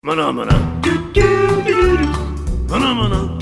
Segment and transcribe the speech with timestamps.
[0.00, 0.52] Maná, maná.
[2.70, 3.36] Maná, maná.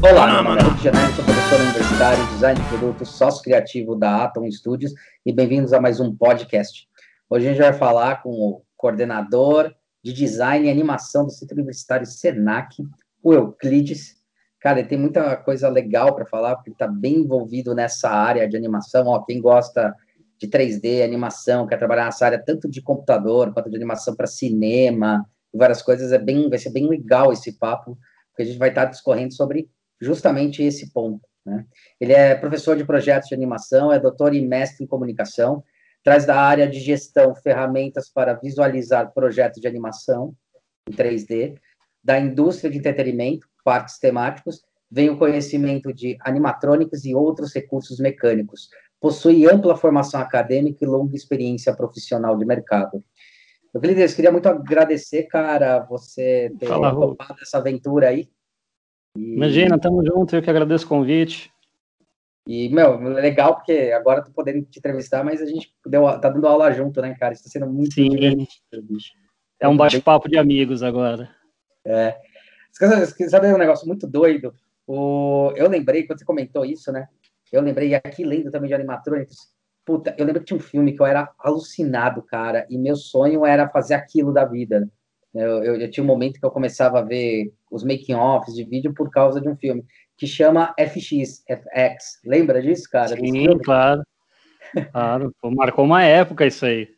[0.00, 4.48] Olá, meu nome é Janelli, sou professor universitário, design de produtos, sócio criativo da Atom
[4.48, 4.92] Studios
[5.26, 6.88] e bem-vindos a mais um podcast.
[7.28, 12.06] Hoje a gente vai falar com o coordenador de design e animação do Centro Universitário
[12.06, 12.76] Senac,
[13.24, 14.14] o Euclides.
[14.60, 18.48] Cara, ele tem muita coisa legal para falar, porque ele está bem envolvido nessa área
[18.48, 19.08] de animação.
[19.08, 19.92] Ó, quem gosta
[20.38, 25.24] de 3D, animação, quer trabalhar nessa área tanto de computador quanto de animação para cinema
[25.56, 27.98] várias coisas, é bem, vai ser bem legal esse papo,
[28.30, 29.68] porque a gente vai estar discorrendo sobre
[30.00, 31.26] justamente esse ponto.
[31.44, 31.64] Né?
[32.00, 35.64] Ele é professor de projetos de animação, é doutor e mestre em comunicação,
[36.04, 40.34] traz da área de gestão ferramentas para visualizar projetos de animação
[40.88, 41.56] em 3D,
[42.02, 48.68] da indústria de entretenimento, parques temáticos, vem o conhecimento de animatrônicos e outros recursos mecânicos.
[49.00, 53.04] Possui ampla formação acadêmica e longa experiência profissional de mercado.
[53.74, 58.28] Euclides, queria muito agradecer, cara, você ter Fala, topado essa aventura aí.
[59.16, 61.52] Imagina, tamo junto, eu que agradeço o convite.
[62.48, 66.46] E, meu, legal porque agora tô podendo te entrevistar, mas a gente deu, tá dando
[66.46, 67.34] aula junto, né, cara?
[67.34, 68.08] Isso tá sendo muito Sim.
[68.08, 69.12] divertido, bicho.
[69.60, 71.28] É um bate-papo de amigos agora.
[72.72, 74.54] Sabe- Sabe um negócio muito doido?
[74.86, 77.08] O, eu lembrei, quando você comentou isso, né?
[77.52, 79.36] Eu lembrei, e aqui lendo também de animatrônicos,
[79.84, 83.46] puta, eu lembro que tinha um filme que eu era alucinado, cara, e meu sonho
[83.46, 84.90] era fazer aquilo da vida.
[85.32, 88.94] Eu, eu, eu tinha um momento que eu começava a ver os making-offs de vídeo
[88.94, 89.84] por causa de um filme
[90.16, 92.20] que chama FX, FX.
[92.24, 93.16] Lembra disso, cara?
[93.16, 94.02] Sim, claro.
[94.90, 96.88] Claro, pô, marcou uma época isso aí.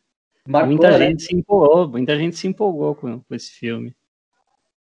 [0.46, 1.06] Marcou, muita né?
[1.06, 3.94] gente se empolgou, muita gente se empolgou com, com esse filme.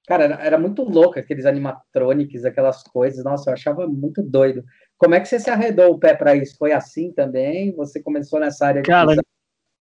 [0.07, 3.25] Cara, era, era muito louco aqueles animatronics, aquelas coisas.
[3.25, 4.65] Nossa, eu achava muito doido.
[4.97, 6.57] Como é que você se arredou o pé para isso?
[6.57, 7.75] Foi assim também?
[7.75, 9.23] Você começou nessa área de Cara, design?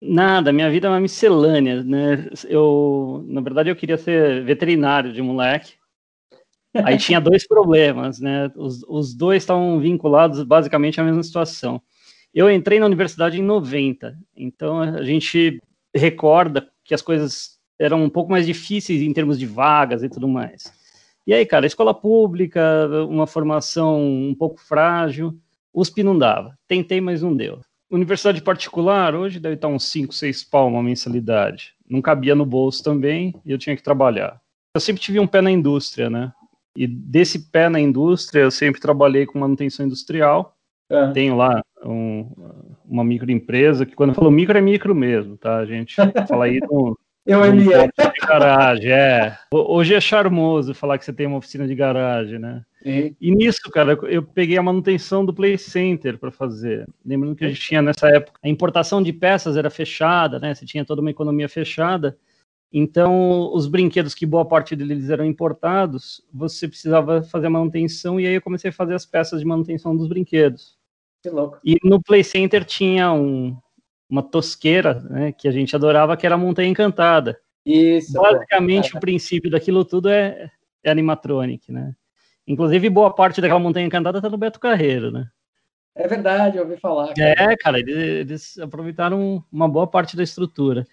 [0.05, 2.29] Nada, minha vida é uma miscelânea, né?
[2.47, 5.75] Eu, na verdade, eu queria ser veterinário de moleque.
[6.75, 8.51] Aí tinha dois problemas, né?
[8.55, 11.81] Os, os dois estavam vinculados basicamente à mesma situação.
[12.33, 15.61] Eu entrei na universidade em 90, então a gente
[15.95, 20.27] recorda que as coisas eram um pouco mais difíceis em termos de vagas e tudo
[20.27, 20.71] mais.
[21.25, 22.61] E aí, cara, escola pública,
[23.09, 25.37] uma formação um pouco frágil,
[25.73, 26.57] USP não dava.
[26.67, 27.59] Tentei, mas não deu.
[27.89, 31.73] Universidade particular, hoje deve estar uns 5, 6 pau uma mensalidade.
[31.87, 34.39] Não cabia no bolso também e eu tinha que trabalhar.
[34.75, 36.31] Eu sempre tive um pé na indústria, né?
[36.75, 40.55] E desse pé na indústria, eu sempre trabalhei com manutenção industrial.
[40.89, 42.31] Ah, Tenho lá um-
[42.85, 45.57] uma microempresa, que quando eu falo micro, é micro mesmo, tá?
[45.57, 45.95] A gente
[46.27, 46.59] fala aí
[47.25, 49.37] eu ponto de garagem, é.
[49.53, 52.63] Ho- Hoje é charmoso falar que você tem uma oficina de garagem, né?
[52.81, 53.15] Sim.
[53.19, 56.85] E nisso, cara, eu peguei a manutenção do Play Center para fazer.
[57.05, 60.53] Lembrando que a gente tinha nessa época a importação de peças era fechada, né?
[60.53, 62.17] Você tinha toda uma economia fechada.
[62.75, 68.25] Então, os brinquedos que boa parte deles eram importados, você precisava fazer a manutenção e
[68.25, 70.75] aí eu comecei a fazer as peças de manutenção dos brinquedos.
[71.21, 71.59] Que louco.
[71.63, 73.55] E no Play Center tinha um-
[74.09, 77.39] uma tosqueira, né, que a gente adorava, que era a Montanha Encantada.
[77.65, 78.13] Isso.
[78.13, 80.51] Basicamente, o princípio daquilo tudo é,
[80.83, 81.95] é animatronic, né?
[82.45, 85.27] Inclusive, boa parte daquela montanha encantada tá no Beto Carreiro, né?
[85.95, 87.13] É verdade, eu ouvi falar.
[87.13, 87.53] cara.
[87.53, 90.85] É, cara, eles, eles aproveitaram uma boa parte da estrutura.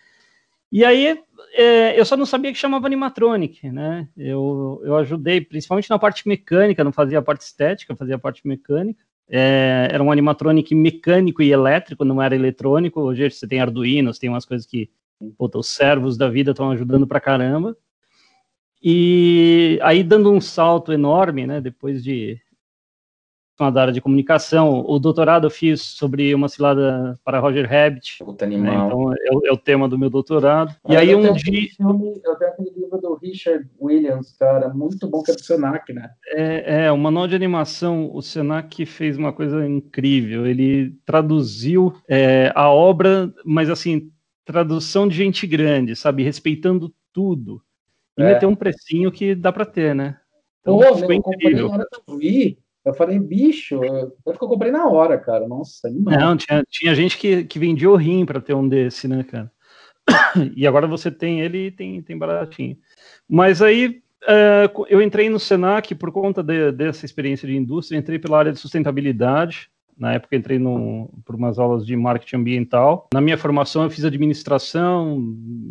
[0.71, 1.19] E aí,
[1.55, 4.07] é, eu só não sabia que chamava animatronic, né?
[4.17, 8.47] Eu, eu ajudei, principalmente na parte mecânica, não fazia a parte estética, fazia a parte
[8.47, 9.03] mecânica.
[9.31, 13.01] É, era um animatronic mecânico e elétrico, não era eletrônico.
[13.01, 14.91] Hoje você tem Arduino, você tem umas coisas que
[15.37, 17.77] puta, os servos da vida estão ajudando pra caramba.
[18.83, 22.41] E aí, dando um salto enorme, né, depois de
[23.69, 28.47] da área de comunicação, o doutorado eu fiz sobre uma cilada para Roger Rabbit, Puta
[28.47, 28.87] né, animal.
[28.87, 30.75] então é o, é o tema do meu doutorado.
[30.89, 34.69] E Ah, aí eu um dia, filme- eu tenho aquele livro do Richard Williams, cara,
[34.73, 36.11] muito bom que é do Senac, né?
[36.29, 40.47] É, é, o manual de animação, o Senac fez uma coisa incrível.
[40.47, 44.11] Ele traduziu é, a obra, mas assim,
[44.45, 46.23] tradução de gente grande, sabe?
[46.23, 47.61] Respeitando tudo.
[48.17, 48.27] E É.
[48.27, 50.17] meteu um precinho que dá pra ter, né?
[50.61, 51.17] Então Pô, meu, comprei
[51.53, 51.71] incrível.
[52.09, 52.59] eu vi.
[52.85, 55.47] Eu falei, bicho, eu, eu comprei na hora, cara.
[55.47, 56.19] Nossa, animal.
[56.19, 59.51] Não, tinha, tinha gente que, que vendia o rim pra ter um desse, né, cara?
[60.57, 62.77] E agora você tem ele e tem, tem baratinho.
[63.29, 64.03] Mas aí
[64.73, 68.53] co- eu entrei no Senac por conta de- dessa experiência de indústria, entrei pela área
[68.53, 69.71] de sustentabilidade.
[69.99, 73.09] Na época entrei no, por umas aulas de marketing ambiental.
[73.13, 75.23] Na minha formação eu fiz administração,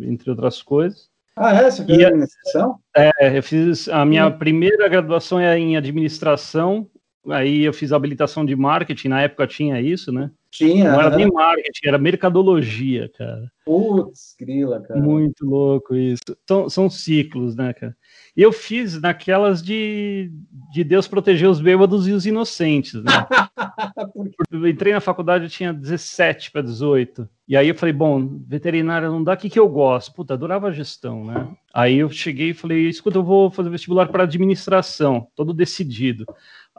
[0.02, 1.08] entre outras coisas.
[1.34, 1.70] Ah, é?
[1.70, 2.78] Você fez E administração?
[2.96, 4.38] É, eu fiz a minha Hum.
[4.38, 6.86] primeira graduação é em administração,
[7.28, 10.30] aí eu fiz habilitação de marketing, na época tinha isso, né?
[10.50, 10.90] Tinha.
[10.90, 13.50] Não era nem marketing, era mercadologia, cara.
[13.64, 15.00] Putz, grila, cara.
[15.00, 16.22] Muito louco isso.
[16.48, 17.96] São, são ciclos, né, cara?
[18.36, 20.32] E eu fiz naquelas de,
[20.72, 23.12] de Deus proteger os bêbados e os inocentes, né?
[24.50, 27.28] eu entrei na faculdade, eu tinha 17 para 18.
[27.46, 30.14] E aí eu falei, bom, veterinária não dá, o que, que eu gosto?
[30.14, 31.48] Puta, adorava gestão, né?
[31.72, 36.24] Aí eu cheguei e falei, escuta, eu vou fazer vestibular para administração, todo decidido.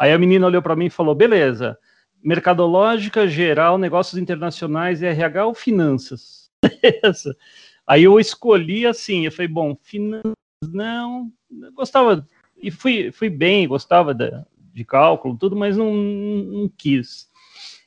[0.02, 1.78] Aí a menina olhou para mim e falou, beleza,
[2.24, 6.50] mercadológica, geral, negócios internacionais, RH ou finanças?
[7.86, 10.34] Aí eu escolhi assim, eu falei, bom, finanças
[10.74, 11.32] não,
[11.76, 12.28] gostava,
[12.60, 14.32] e fui, fui bem, gostava de,
[14.74, 17.30] de cálculo, tudo, mas não, não quis.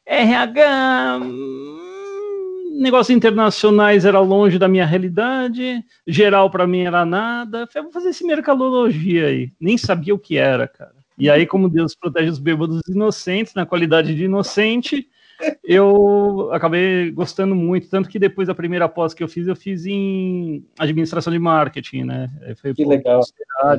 [0.06, 7.66] RH, hum, negócios internacionais era longe da minha realidade, geral para mim era nada.
[7.66, 9.52] Falei, vou fazer esse mercadologia aí.
[9.58, 11.03] Nem sabia o que era, cara.
[11.16, 15.08] E aí, como Deus protege os bêbados inocentes, na qualidade de inocente,
[15.64, 19.86] eu acabei gostando muito, tanto que depois da primeira pós que eu fiz, eu fiz
[19.86, 22.30] em administração de marketing, né?
[22.60, 23.20] Foi, que legal.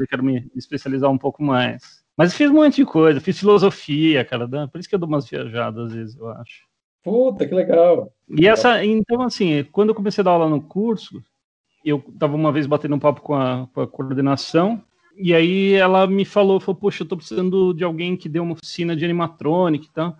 [0.09, 2.03] Quero me especializar um pouco mais.
[2.17, 5.29] Mas fiz um monte de coisa, fiz filosofia, cara, por isso que eu dou umas
[5.29, 6.63] viajadas às vezes, eu acho.
[7.03, 8.11] Puta, que legal.
[8.29, 11.21] E essa, então, assim, quando eu comecei a dar aula no curso,
[11.83, 14.81] eu tava uma vez batendo um papo com a, com a coordenação,
[15.17, 18.53] e aí ela me falou, falou, poxa, eu tô precisando de alguém que dê uma
[18.53, 20.17] oficina de animatronic e tal.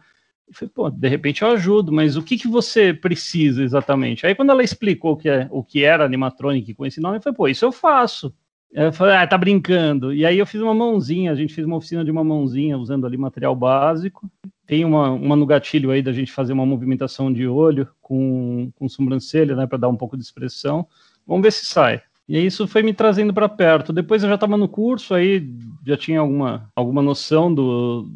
[0.48, 4.26] Eu falei, pô, de repente eu ajudo, mas o que, que você precisa exatamente?
[4.26, 7.22] Aí quando ela explicou o que, é, o que era animatronic com esse nome, eu
[7.22, 8.34] falei, pô, isso eu faço.
[8.72, 10.14] Eu falei, ah, tá brincando.
[10.14, 13.08] E aí eu fiz uma mãozinha, a gente fez uma oficina de uma mãozinha, usando
[13.08, 14.30] ali material básico.
[14.68, 18.90] Tem uma, uma no gatilho aí da gente fazer uma movimentação de olho com, com
[18.90, 20.86] sobrancelha, né, para dar um pouco de expressão.
[21.26, 22.02] Vamos ver se sai.
[22.27, 23.94] E isso foi me trazendo para perto.
[23.94, 25.48] Depois eu já estava no curso, aí
[25.86, 28.10] já tinha alguma, alguma noção do,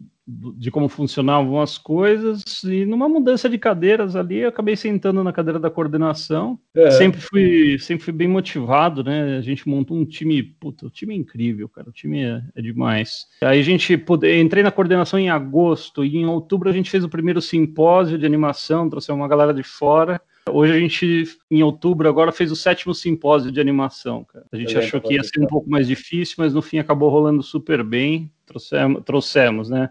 [0.55, 5.33] de como funcionavam as coisas, e numa mudança de cadeiras ali, eu acabei sentando na
[5.33, 6.59] cadeira da coordenação.
[6.75, 6.91] É.
[6.91, 9.37] Sempre, fui, sempre fui bem motivado, né?
[9.37, 12.61] A gente montou um time, puta, o time é incrível, cara, o time é, é
[12.61, 13.25] demais.
[13.41, 17.03] Aí a gente, pude, entrei na coordenação em agosto, e em outubro a gente fez
[17.03, 20.21] o primeiro simpósio de animação, trouxe uma galera de fora.
[20.49, 24.45] Hoje a gente, em outubro, agora fez o sétimo simpósio de animação, cara.
[24.51, 27.41] A gente achou que ia ser um pouco mais difícil, mas no fim acabou rolando
[27.41, 28.31] super bem.
[28.45, 29.89] Trouxemos, trouxemos né?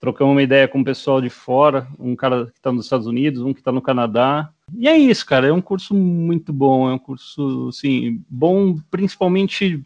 [0.00, 3.40] Trocamos uma ideia com o pessoal de fora, um cara que está nos Estados Unidos,
[3.40, 4.50] um que está no Canadá.
[4.76, 5.46] E é isso, cara.
[5.46, 9.82] É um curso muito bom, é um curso, assim, bom principalmente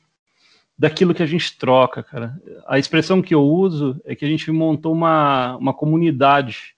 [0.76, 2.40] daquilo que a gente troca, cara.
[2.66, 6.74] A expressão que eu uso é que a gente montou uma, uma comunidade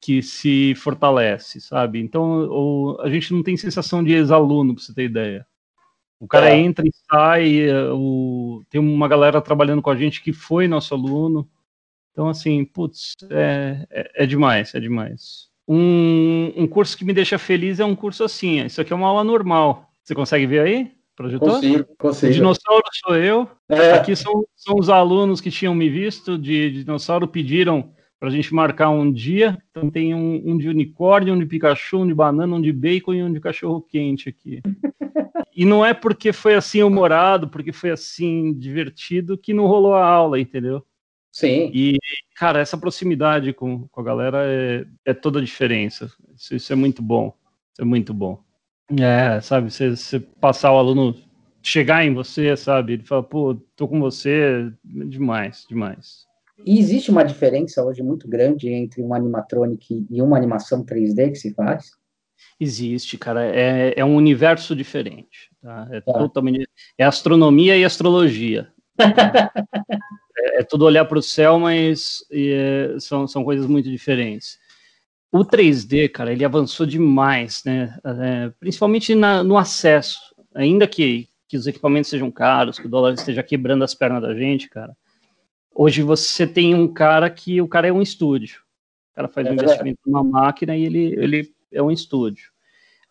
[0.00, 2.00] que se fortalece, sabe?
[2.00, 5.46] Então, o, a gente não tem sensação de ex-aluno, para você ter ideia.
[6.18, 6.58] O cara é.
[6.58, 11.48] entra e sai, o, tem uma galera trabalhando com a gente que foi nosso aluno.
[12.12, 15.48] Então, assim, putz, é, é, é demais, é demais.
[15.66, 18.64] Um, um, curso que me deixa feliz é um curso assim.
[18.64, 19.90] Isso aqui é uma aula normal.
[20.02, 20.92] Você consegue ver aí?
[21.14, 21.48] Projetor?
[21.48, 22.30] Consigo, consigo.
[22.32, 23.48] O dinossauro sou eu.
[23.68, 23.92] É.
[23.92, 28.32] Aqui são, são os alunos que tinham me visto de, de dinossauro, pediram para a
[28.32, 29.56] gente marcar um dia.
[29.70, 33.14] Então tem um, um, de unicórnio, um de Pikachu, um de banana, um de bacon
[33.14, 34.60] e um de cachorro quente aqui.
[35.56, 40.04] e não é porque foi assim humorado, porque foi assim divertido que não rolou a
[40.04, 40.84] aula, entendeu?
[41.32, 41.70] Sim.
[41.72, 41.96] E,
[42.36, 46.10] cara, essa proximidade com, com a galera é, é toda a diferença.
[46.36, 47.34] Isso, isso, é muito bom.
[47.72, 48.42] Isso é muito bom.
[48.98, 51.16] É, sabe, você, você passar o aluno
[51.62, 52.94] chegar em você, sabe?
[52.94, 56.26] Ele fala, pô, tô com você, demais, demais.
[56.64, 61.36] E existe uma diferença hoje muito grande entre um animatronic e uma animação 3D que
[61.36, 61.92] se faz?
[62.58, 63.44] Existe, cara.
[63.44, 65.50] É, é um universo diferente.
[65.62, 65.88] Tá?
[65.90, 66.12] É, tá.
[66.12, 66.68] totalmente.
[66.98, 68.68] É astronomia e astrologia.
[69.00, 74.58] é, é, tudo olhar para o céu, mas é, são, são coisas muito diferentes.
[75.32, 77.96] O 3D, cara, ele avançou demais, né?
[78.04, 80.18] É, principalmente na, no acesso.
[80.54, 84.34] Ainda que, que os equipamentos sejam caros, que o dólar esteja quebrando as pernas da
[84.34, 84.94] gente, cara
[85.74, 88.60] Hoje você tem um cara que o cara é um estúdio.
[89.12, 92.50] O cara faz é um investimento numa máquina e ele, ele é um estúdio.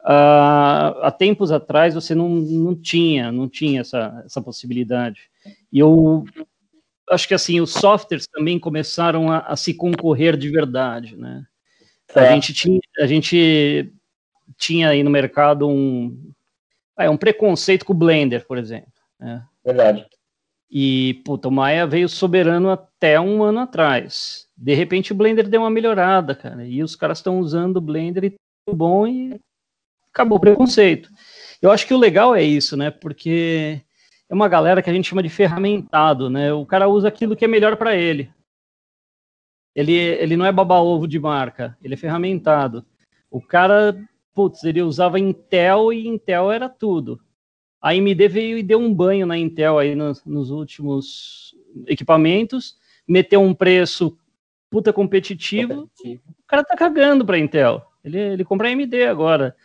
[0.01, 5.29] Uh, há tempos atrás você não, não tinha, não tinha essa, essa possibilidade.
[5.71, 6.23] E eu
[7.09, 11.45] acho que assim, os softwares também começaram a, a se concorrer de verdade, né?
[12.15, 12.19] É.
[12.21, 13.93] A, gente tinha, a gente
[14.57, 16.31] tinha aí no mercado um,
[16.97, 18.91] é, um preconceito com o Blender, por exemplo.
[19.19, 19.45] Né?
[19.63, 20.05] Verdade.
[20.71, 24.47] E, puta, o Maia veio soberano até um ano atrás.
[24.55, 26.65] De repente o Blender deu uma melhorada, cara.
[26.65, 28.35] E os caras estão usando o Blender e
[28.65, 29.39] tudo bom e
[30.13, 31.09] acabou o preconceito.
[31.61, 32.91] Eu acho que o legal é isso, né?
[32.91, 33.81] Porque
[34.29, 36.53] é uma galera que a gente chama de ferramentado, né?
[36.53, 38.31] O cara usa aquilo que é melhor para ele.
[39.75, 42.85] ele, ele não é baba-ovo de marca, ele é ferramentado.
[43.31, 43.95] O cara,
[44.33, 47.19] putz, ele usava Intel e Intel era tudo.
[47.81, 51.55] A AMD veio e deu um banho na Intel aí nos, nos últimos
[51.87, 54.17] equipamentos, meteu um preço
[54.69, 56.21] puta competitivo, competitivo.
[56.27, 57.85] o cara tá cagando pra Intel.
[58.03, 59.55] Ele, ele compra a AMD agora.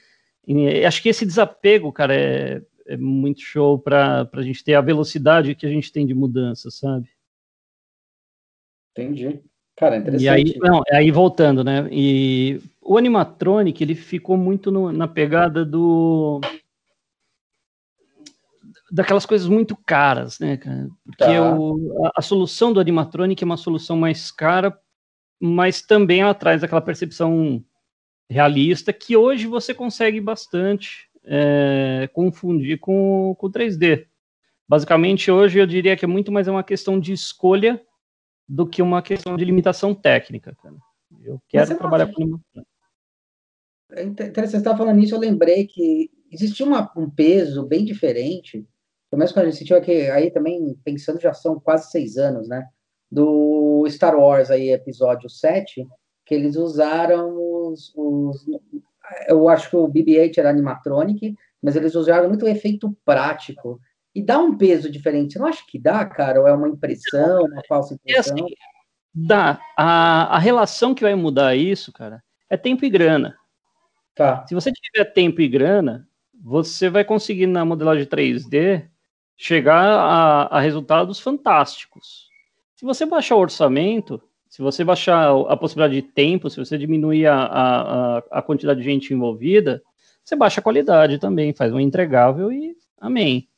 [0.46, 4.80] E acho que esse desapego, cara, é, é muito show para a gente ter a
[4.80, 7.08] velocidade que a gente tem de mudança, sabe?
[8.92, 9.40] Entendi.
[9.76, 10.24] Cara, interessante.
[10.24, 11.88] E aí, não, aí voltando, né?
[11.90, 16.40] E o animatronic, ele ficou muito no, na pegada do
[18.94, 20.88] daquelas coisas muito caras, né, cara?
[21.04, 21.58] Porque tá.
[21.58, 24.78] o, a, a, solução do animatronic é uma solução mais cara,
[25.40, 27.62] mas também ela traz aquela percepção
[28.30, 34.06] realista que hoje você consegue bastante é, confundir com, com 3D.
[34.68, 37.82] Basicamente, hoje eu diria que é muito mais uma questão de escolha
[38.48, 40.56] do que uma questão de limitação técnica.
[40.62, 40.76] Cara.
[41.20, 42.64] Eu quero trabalhar com limitação.
[43.90, 48.64] É interessante, você estava falando nisso, eu lembrei que existia uma, um peso bem diferente,
[49.14, 52.48] pelo menos quando a gente sentiu aqui, aí também, pensando, já são quase seis anos,
[52.48, 52.66] né,
[53.08, 55.86] do Star Wars aí, episódio 7,
[56.26, 58.44] que eles usaram os, os
[59.28, 63.78] eu acho que o BB-8 era animatronic, mas eles usaram muito o efeito prático.
[64.12, 65.34] E dá um peso diferente.
[65.34, 66.40] Você não acha que dá, cara?
[66.40, 68.36] Ou é uma impressão, uma falsa impressão?
[68.36, 68.54] É assim,
[69.14, 69.60] dá.
[69.76, 73.36] A, a relação que vai mudar isso, cara, é tempo e grana.
[74.14, 74.44] Tá.
[74.48, 76.08] Se você tiver tempo e grana,
[76.42, 78.88] você vai conseguir na modelagem 3D
[79.36, 82.28] chegar a, a resultados fantásticos.
[82.76, 87.26] Se você baixar o orçamento, se você baixar a possibilidade de tempo, se você diminuir
[87.26, 89.82] a, a, a quantidade de gente envolvida,
[90.24, 93.48] você baixa a qualidade também, faz um entregável e amém.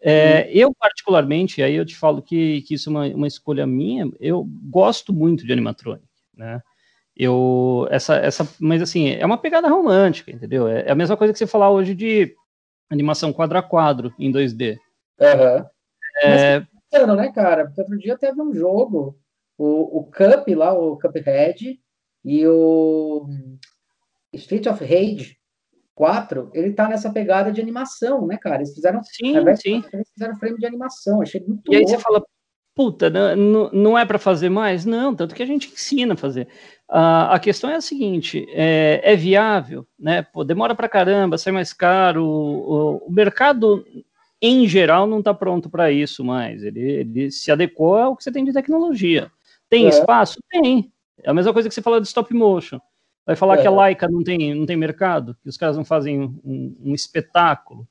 [0.00, 4.08] É, eu, particularmente, aí eu te falo que, que isso é uma, uma escolha minha,
[4.20, 6.06] eu gosto muito de animatronic,
[6.36, 6.62] né?
[7.16, 10.68] Eu, essa, essa, mas assim, é uma pegada romântica, entendeu?
[10.68, 12.32] É, é a mesma coisa que você falar hoje de
[12.88, 14.78] animação quadro a quadro em 2D.
[15.20, 15.66] Uhum.
[16.22, 16.60] É...
[16.92, 17.66] Mas, né, cara?
[17.66, 19.18] Porque outro dia teve um jogo
[19.58, 21.78] o, o Cup lá, o Cuphead,
[22.24, 23.26] e o
[24.32, 25.36] Street of Rage
[25.94, 28.58] 4, ele tá nessa pegada de animação, né, cara?
[28.58, 29.82] Eles fizeram, sim, sim.
[29.92, 32.22] Eles fizeram frame de animação, achei muito E aí você fala,
[32.74, 34.84] puta, não, não é para fazer mais?
[34.84, 36.46] Não, tanto que a gente ensina a fazer.
[36.88, 40.22] Uh, a questão é a seguinte, é, é viável, né?
[40.22, 43.84] Pô, demora para caramba, sai mais caro, o, o mercado
[44.40, 46.62] em geral não está pronto para isso mais.
[46.62, 49.30] Ele, ele se adequou ao que você tem de tecnologia.
[49.68, 49.88] Tem é.
[49.88, 50.40] espaço?
[50.48, 50.92] Tem.
[51.22, 52.78] É a mesma coisa que você fala de stop motion.
[53.26, 53.62] Vai falar é.
[53.62, 56.94] que a Laika não tem, não tem mercado, que os caras não fazem um, um
[56.94, 57.86] espetáculo.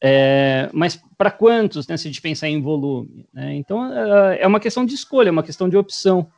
[0.00, 3.26] É, mas para quantos, né, se a gente pensar em volume?
[3.32, 3.54] Né?
[3.54, 6.30] Então, é, é uma questão de escolha, é uma questão de opção.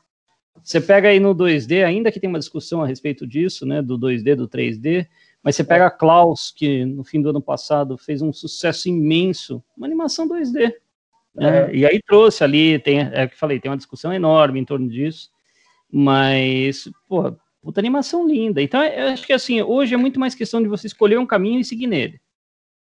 [0.62, 3.98] Você pega aí no 2D, ainda que tem uma discussão a respeito disso, né, do
[3.98, 5.06] 2D, do 3D,
[5.42, 9.62] mas você pega a Klaus, que no fim do ano passado fez um sucesso imenso,
[9.76, 10.74] uma animação 2D.
[11.34, 11.74] Né?
[11.74, 15.30] E aí trouxe ali, tem, é que falei, tem uma discussão enorme em torno disso,
[15.90, 18.60] mas, pô, puta animação linda.
[18.60, 21.60] Então, eu acho que assim, hoje é muito mais questão de você escolher um caminho
[21.60, 22.20] e seguir nele.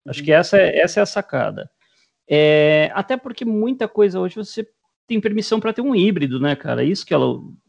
[0.06, 1.70] Acho que essa é, essa é a sacada.
[2.28, 4.66] É, até porque muita coisa hoje você
[5.06, 6.84] tem permissão para ter um híbrido, né, cara?
[6.84, 7.16] Isso que é,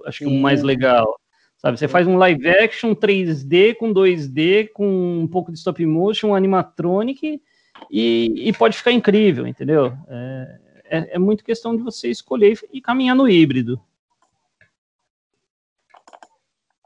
[0.05, 1.19] acho que é o mais legal.
[1.57, 6.29] Sabe, você faz um live action 3D com 2D, com um pouco de stop motion,
[6.29, 7.41] um animatronic,
[7.89, 9.93] e, e pode ficar incrível, entendeu?
[10.07, 13.79] É, é, é muito questão de você escolher e caminhar no híbrido.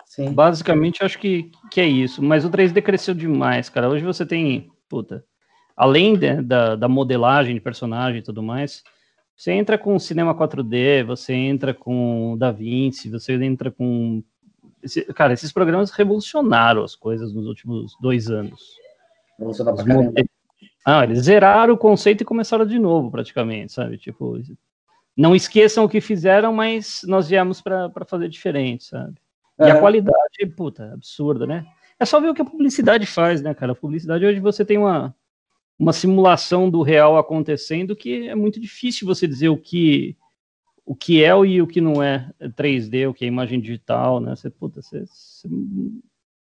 [0.05, 0.33] Sim.
[0.33, 2.21] Basicamente, acho que, que é isso.
[2.21, 3.87] Mas o 3D cresceu demais, cara.
[3.87, 5.23] Hoje você tem, puta,
[5.77, 8.83] além de, da, da modelagem de personagem e tudo mais,
[9.33, 14.21] você entra com cinema 4D, você entra com DaVinci, você entra com.
[14.81, 18.77] Esse, cara, esses programas revolucionaram as coisas nos últimos dois anos.
[19.37, 20.13] Revolucionaram pra caramba.
[20.85, 23.97] Ah, eles zeraram o conceito e começaram de novo, praticamente, sabe?
[23.97, 24.39] Tipo,
[25.15, 29.15] não esqueçam o que fizeram, mas nós viemos para fazer diferente, sabe?
[29.59, 29.79] E a é.
[29.79, 31.65] qualidade, puta, absurda, né?
[31.99, 33.73] É só ver o que a publicidade faz, né, cara?
[33.73, 35.13] A publicidade hoje você tem uma,
[35.77, 40.15] uma simulação do real acontecendo que é muito difícil você dizer o que
[40.89, 44.35] o que é e o que não é 3D, o que é imagem digital, né?
[44.35, 45.47] Você, puta, você, você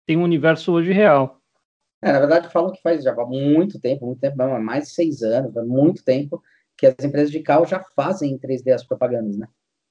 [0.06, 1.42] tem um universo hoje real.
[2.00, 4.94] É, na verdade, falam que faz já há muito tempo, muito tempo, não, mais de
[4.94, 6.44] seis anos, há muito tempo,
[6.78, 9.48] que as empresas de carro já fazem em 3D as propagandas, né?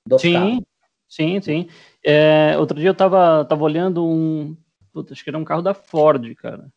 [0.07, 0.64] Dos sim, carros.
[1.09, 1.68] sim, sim.
[2.04, 4.57] É, outro dia eu tava, tava olhando um.
[4.92, 6.68] Puta, acho que era um carro da Ford, cara.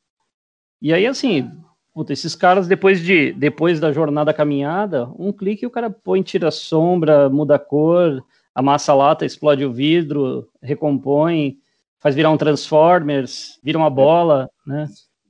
[0.81, 1.51] E aí, assim,
[1.93, 6.51] puta, esses caras, depois de depois da jornada caminhada, um clique o cara põe, tira
[6.51, 11.57] sombra, muda a cor, amassa a lata, explode o vidro, recompõe,
[11.99, 14.87] faz virar um Transformers, vira uma bola, né?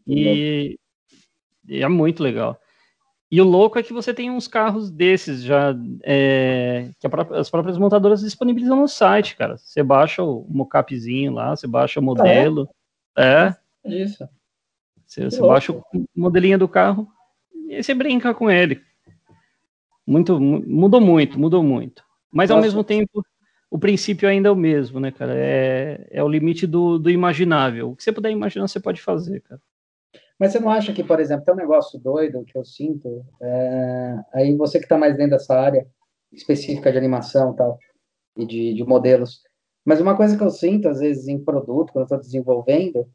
[0.08, 0.80] E,
[1.68, 2.58] e é muito legal.
[3.32, 7.50] E o louco é que você tem uns carros desses já, é, que própria, as
[7.50, 9.56] próprias montadoras disponibilizam no site, cara.
[9.58, 12.70] Você baixa o mocapzinho lá, você baixa o modelo.
[13.18, 13.56] é?
[13.86, 14.04] é.
[14.04, 14.28] Isso.
[15.12, 15.84] Você, você baixa o
[16.16, 17.06] modelinho do carro
[17.68, 18.82] e você brinca com ele.
[20.08, 22.02] Muito, mudou muito, mudou muito.
[22.32, 22.60] Mas Nossa.
[22.60, 23.22] ao mesmo tempo,
[23.70, 25.34] o princípio ainda é o mesmo, né, cara?
[25.36, 27.90] É, é o limite do, do imaginável.
[27.90, 29.62] O que você puder imaginar, você pode fazer, cara.
[30.40, 34.18] Mas você não acha que, por exemplo, tem um negócio doido que eu sinto, é...
[34.34, 35.86] aí você que está mais dentro dessa área
[36.32, 37.78] específica de animação tal,
[38.38, 39.42] e de, de modelos,
[39.86, 43.08] mas uma coisa que eu sinto, às vezes, em produto, quando eu estou desenvolvendo,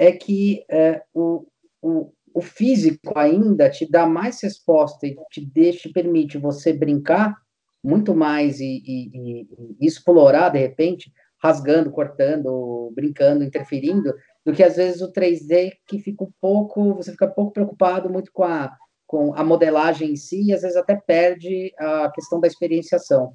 [0.00, 1.46] é que é, o,
[1.82, 7.36] o, o físico ainda te dá mais resposta e te deixa, te permite você brincar
[7.84, 9.46] muito mais e, e,
[9.78, 15.98] e, explorar, de repente, rasgando, cortando, brincando, interferindo, do que às vezes o 3D que
[15.98, 18.74] fica um pouco, você fica um pouco preocupado muito com a,
[19.06, 23.34] com a modelagem em si e às vezes até perde a questão da experienciação.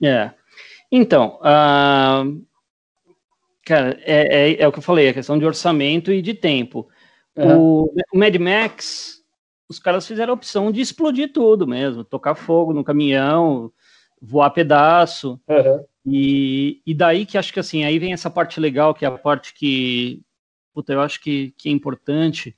[0.00, 0.30] É.
[0.92, 2.51] Então, uh,
[3.64, 6.88] cara, é, é, é, o que eu falei, a questão de orçamento e de tempo.
[7.36, 7.58] Uhum.
[7.58, 9.22] O, o Mad Max,
[9.68, 13.72] os caras fizeram a opção de explodir tudo mesmo, tocar fogo no caminhão,
[14.20, 15.40] voar pedaço.
[15.48, 15.84] Uhum.
[16.04, 19.12] E, e daí que acho que assim, aí vem essa parte legal, que é a
[19.12, 20.20] parte que,
[20.74, 22.56] puta, eu acho que, que é importante,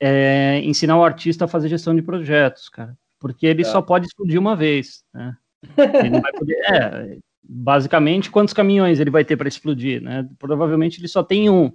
[0.00, 2.96] é ensinar o artista a fazer gestão de projetos, cara.
[3.18, 3.64] Porque ele é.
[3.64, 5.36] só pode explodir uma vez, né?
[5.76, 6.56] Ele não vai poder.
[6.70, 10.28] É, basicamente, quantos caminhões ele vai ter para explodir, né?
[10.38, 11.72] Provavelmente ele só tem um.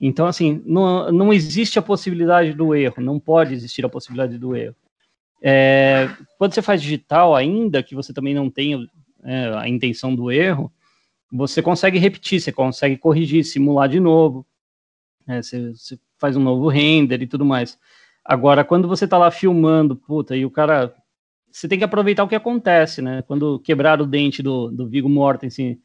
[0.00, 4.56] Então, assim, não, não existe a possibilidade do erro, não pode existir a possibilidade do
[4.56, 4.74] erro.
[5.40, 8.88] É, quando você faz digital ainda, que você também não tem
[9.24, 10.72] é, a intenção do erro,
[11.32, 14.46] você consegue repetir, você consegue corrigir, simular de novo,
[15.26, 17.76] é, você, você, faz um novo render e tudo mais.
[18.24, 20.94] Agora, quando você está lá filmando, puta, e o cara.
[21.52, 23.22] Você tem que aproveitar o que acontece, né?
[23.22, 25.78] Quando quebraram o dente do, do Viggo Mortensen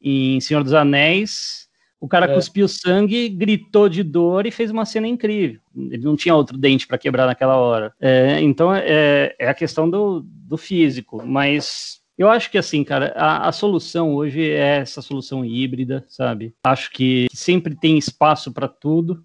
[0.00, 1.68] em Senhor dos Anéis,
[2.00, 2.34] o cara é.
[2.34, 5.60] cuspiu sangue, gritou de dor e fez uma cena incrível.
[5.76, 7.92] Ele não tinha outro dente para quebrar naquela hora.
[8.00, 13.12] É, então é, é, a questão do, do físico, mas eu acho que assim, cara,
[13.14, 16.54] a, a, solução hoje é essa solução híbrida, sabe?
[16.64, 19.22] Acho que sempre tem espaço para tudo.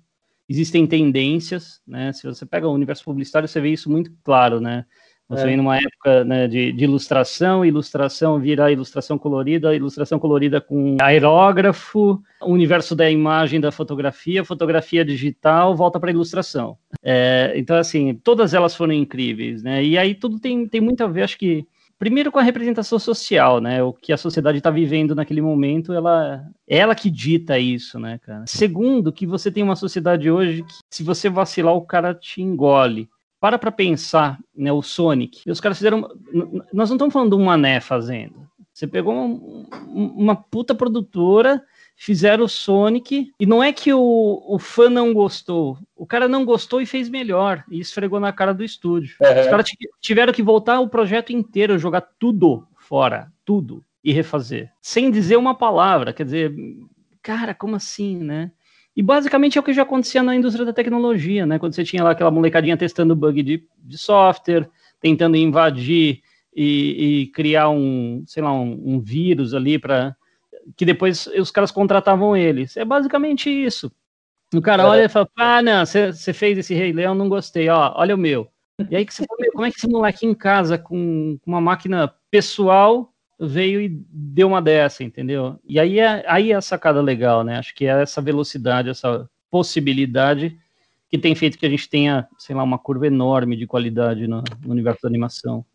[0.48, 2.12] Existem tendências, né?
[2.12, 4.86] Se você pega o universo publicitário, você vê isso muito claro, né?
[5.28, 5.46] Você é.
[5.48, 12.22] vem numa época né, de, de, ilustração, ilustração vira ilustração colorida, ilustração colorida com aerógrafo,
[12.42, 16.78] o universo da imagem, da fotografia, fotografia digital, volta para ilustração.
[17.04, 19.84] É, então, assim, todas elas foram incríveis, né?
[19.84, 21.66] E aí tudo tem, tem muito a ver, acho que
[21.98, 23.82] primeiro com a representação social, né?
[23.82, 28.44] O que a sociedade está vivendo naquele momento, ela, ela que dita isso, né, cara?
[28.48, 33.10] Segundo, que você tem uma sociedade hoje que, se você vacilar, o cara te engole.
[33.46, 34.72] Para para pensar, né?
[34.72, 35.44] O Sonic.
[35.46, 36.10] E os caras fizeram.
[36.74, 38.50] Nós não estamos falando de um mané fazendo.
[38.74, 41.64] Você pegou uma, uma puta produtora
[41.96, 46.44] fizeram o Sonic, e não é que o, o fã não gostou, o cara não
[46.44, 49.16] gostou e fez melhor, e esfregou na cara do estúdio.
[49.22, 49.42] Uhum.
[49.42, 49.70] Os caras
[50.02, 55.56] tiveram que voltar o projeto inteiro, jogar tudo fora, tudo, e refazer, sem dizer uma
[55.56, 56.54] palavra, quer dizer,
[57.22, 58.52] cara, como assim, né?
[58.96, 61.60] E basicamente é o que já acontecia na indústria da tecnologia, né?
[61.60, 64.70] Quando você tinha lá aquela molecadinha testando bug de, de software,
[65.02, 66.22] tentando invadir
[66.56, 70.16] e, e, criar um, sei lá, um, um vírus ali para
[70.78, 72.78] que depois os caras contratavam eles.
[72.78, 73.92] É basicamente isso.
[74.54, 77.94] O cara olha e fala, ah, não, você fez esse Rei Leão, não gostei, ó,
[77.98, 78.48] olha o meu.
[78.90, 82.14] E aí que você fala, como é que esse moleque em casa, com uma máquina
[82.32, 85.60] pessoal, veio e deu uma dessa, entendeu?
[85.63, 87.58] E aí é, aí é a sacada legal, né?
[87.58, 90.58] Acho que é essa velocidade, essa possibilidade
[91.10, 94.43] que tem feito que a gente tenha, sei lá, uma curva enorme de qualidade no,
[94.63, 95.65] no universo da animação.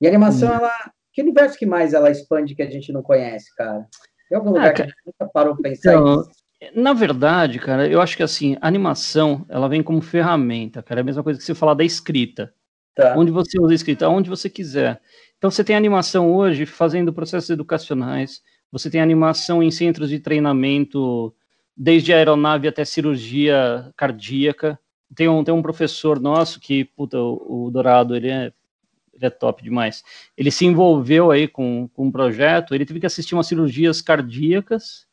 [0.00, 0.54] E a animação, hum.
[0.54, 0.72] ela.
[1.12, 3.86] Que universo que mais ela expande que a gente não conhece, cara?
[4.28, 6.30] Tem algum lugar ah, que a gente nunca parou para pensar então, nisso?
[6.74, 11.00] Na verdade, cara, eu acho que assim, a animação, ela vem como ferramenta, cara.
[11.00, 12.52] É a mesma coisa que você falar da escrita.
[12.96, 13.14] Tá.
[13.14, 15.00] Onde você usa escrita, onde você quiser.
[15.36, 21.34] Então você tem animação hoje fazendo processos educacionais, você tem animação em centros de treinamento,
[21.76, 24.78] desde aeronave até cirurgia cardíaca.
[25.14, 28.52] Tem um, tem um professor nosso que, puta, o, o Dourado, ele é
[29.12, 30.02] ele é top demais.
[30.36, 35.06] Ele se envolveu aí com, com um projeto, ele teve que assistir umas cirurgias cardíacas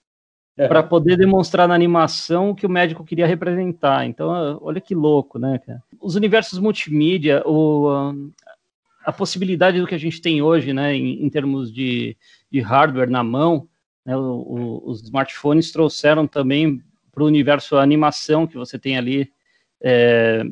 [0.57, 0.67] é.
[0.67, 4.05] para poder demonstrar na animação o que o médico queria representar.
[4.05, 5.81] Então, olha que louco, né, cara?
[5.99, 8.31] Os universos multimídia, o,
[9.03, 12.15] a possibilidade do que a gente tem hoje, né, em, em termos de,
[12.51, 13.67] de, hardware na mão,
[14.05, 19.31] né, o, o, os smartphones trouxeram também para o universo animação que você tem ali,
[19.81, 20.43] é,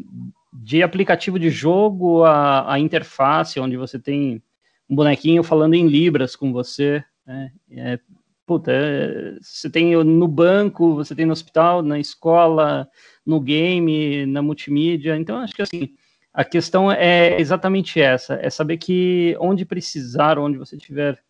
[0.54, 4.42] de aplicativo de jogo a, a, interface, onde você tem
[4.90, 8.00] um bonequinho falando em libras com você, né, é,
[8.46, 12.90] puta, é, você tem no banco, você tem no hospital, na escola,
[13.26, 15.96] no game, na multimídia, então acho que assim,
[16.34, 21.22] a questão é exatamente essa, é saber que onde precisar, onde você tiver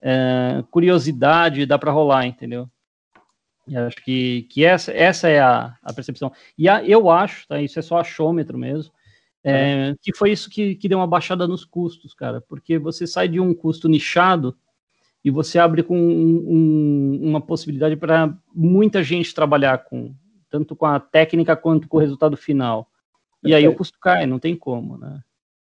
[0.00, 2.68] é, curiosidade, dá para rolar, entendeu?
[3.66, 6.30] E acho que, que essa, essa é a, a percepção.
[6.56, 8.92] E a, eu acho, tá, isso é só achômetro mesmo,
[9.42, 9.94] é, é.
[10.02, 13.40] que foi isso que, que deu uma baixada nos custos, cara, porque você sai de
[13.40, 14.56] um custo nichado
[15.24, 20.14] e você abre com um, um, uma possibilidade para muita gente trabalhar com,
[20.50, 22.90] tanto com a técnica quanto com o resultado final.
[23.42, 25.20] E aí o custo cai, não tem como, né?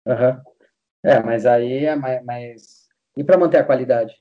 [0.07, 0.40] Uhum.
[1.02, 2.24] É, mas aí é mais.
[2.24, 2.88] mais...
[3.16, 4.14] E para manter a qualidade?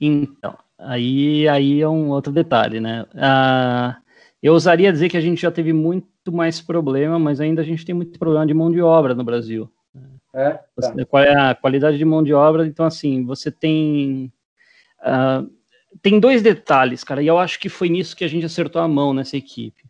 [0.00, 3.06] Então, aí, aí é um outro detalhe, né?
[3.14, 3.98] Ah,
[4.42, 7.84] eu ousaria dizer que a gente já teve muito mais problema, mas ainda a gente
[7.84, 9.70] tem muito problema de mão de obra no Brasil.
[10.34, 11.06] É, tá.
[11.08, 12.66] Qual é a qualidade de mão de obra?
[12.66, 14.32] Então, assim, você tem.
[15.00, 15.48] Uh,
[16.02, 18.88] tem dois detalhes, cara, e eu acho que foi nisso que a gente acertou a
[18.88, 19.84] mão nessa equipe.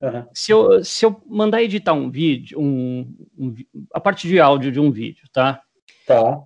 [0.00, 0.26] Uhum.
[0.34, 3.54] Se, eu, se eu mandar editar um vídeo, um, um,
[3.94, 5.62] a parte de áudio de um vídeo, tá?
[6.06, 6.42] Tá.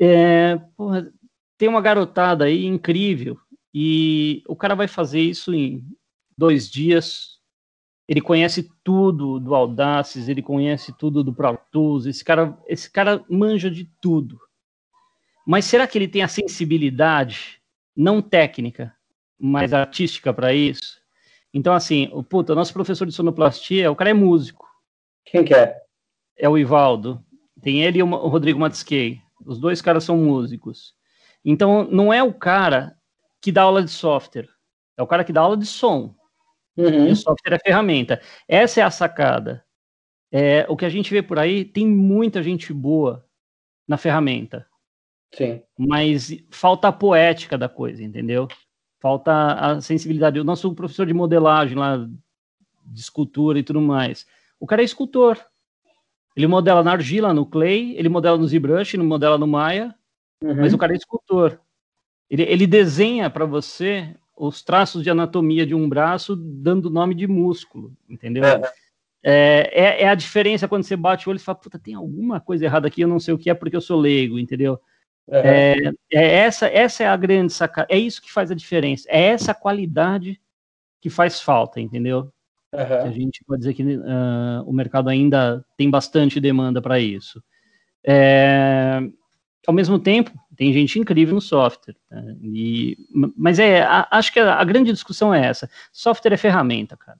[0.00, 1.10] É, porra,
[1.56, 3.38] tem uma garotada aí incrível
[3.72, 5.84] e o cara vai fazer isso em
[6.36, 7.31] dois dias,
[8.12, 13.24] ele conhece tudo do Audaces, ele conhece tudo do Pro Tools, esse cara, esse cara
[13.26, 14.38] manja de tudo.
[15.46, 17.58] Mas será que ele tem a sensibilidade,
[17.96, 18.94] não técnica,
[19.40, 21.00] mas artística para isso?
[21.54, 24.68] Então, assim, o puta, nosso professor de sonoplastia, o cara é músico.
[25.24, 25.74] Quem que é?
[26.36, 27.24] É o Ivaldo.
[27.62, 29.22] Tem ele e o Rodrigo Matsquei.
[29.42, 30.94] Os dois caras são músicos.
[31.42, 32.94] Então, não é o cara
[33.40, 34.50] que dá aula de software.
[34.98, 36.14] É o cara que dá aula de som.
[36.76, 37.08] Uhum.
[37.08, 38.20] E o software é ferramenta.
[38.48, 39.64] Essa é a sacada.
[40.30, 43.26] É, o que a gente vê por aí, tem muita gente boa
[43.86, 44.66] na ferramenta.
[45.34, 45.62] Sim.
[45.78, 48.48] Mas falta a poética da coisa, entendeu?
[49.00, 50.40] Falta a sensibilidade.
[50.40, 51.96] O nosso professor de modelagem lá,
[52.86, 54.26] de escultura e tudo mais,
[54.58, 55.38] o cara é escultor.
[56.34, 59.94] Ele modela na argila, no clay, ele modela no ZBrush, ele modela no Maya,
[60.42, 60.56] uhum.
[60.56, 61.60] mas o cara é escultor.
[62.30, 67.26] Ele, ele desenha para você os traços de anatomia de um braço dando nome de
[67.26, 68.44] músculo, entendeu?
[68.44, 68.60] É.
[69.24, 72.40] É, é, é, a diferença quando você bate o olho e fala, puta, tem alguma
[72.40, 74.80] coisa errada aqui, eu não sei o que é porque eu sou leigo, entendeu?
[75.30, 79.22] É, é, essa, essa é a grande sacada, é isso que faz a diferença, é
[79.22, 80.40] essa qualidade
[81.00, 82.32] que faz falta, entendeu?
[82.72, 83.02] Uhum.
[83.04, 87.42] A gente pode dizer que uh, o mercado ainda tem bastante demanda para isso.
[88.04, 88.98] É,
[89.66, 91.96] ao mesmo tempo, tem gente incrível no software.
[92.10, 92.36] Né?
[92.42, 92.96] E,
[93.36, 95.70] mas é, a, acho que a, a, grande discussão é essa.
[95.92, 97.18] Software é ferramenta, cara.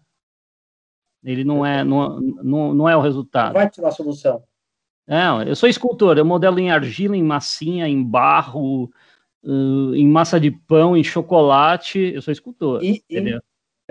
[1.22, 3.52] Ele não é, não, não, não é o resultado.
[3.52, 4.42] Vai tirar a solução.
[5.06, 8.90] Não, eu sou escultor, eu modelo em argila, em massinha, em barro,
[9.44, 11.98] em massa de pão, em chocolate.
[11.98, 12.82] Eu sou escultor.
[12.82, 13.40] E, entendeu?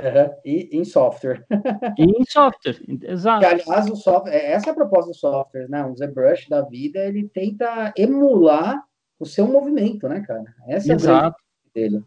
[0.02, 0.34] Uhum.
[0.44, 1.46] E em software.
[1.98, 3.40] E em software, exato.
[3.40, 5.86] Que, aliás, o software, é, essa é a proposta do software, né?
[5.86, 8.84] Um ZBrush da vida, ele tenta emular
[9.20, 10.54] o seu movimento, né, cara?
[10.68, 11.26] Essa exato.
[11.26, 11.36] é a
[11.74, 12.04] dele.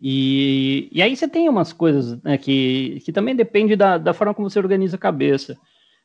[0.00, 4.34] E, e aí você tem umas coisas né, que, que também depende da, da forma
[4.34, 5.58] como você organiza a cabeça.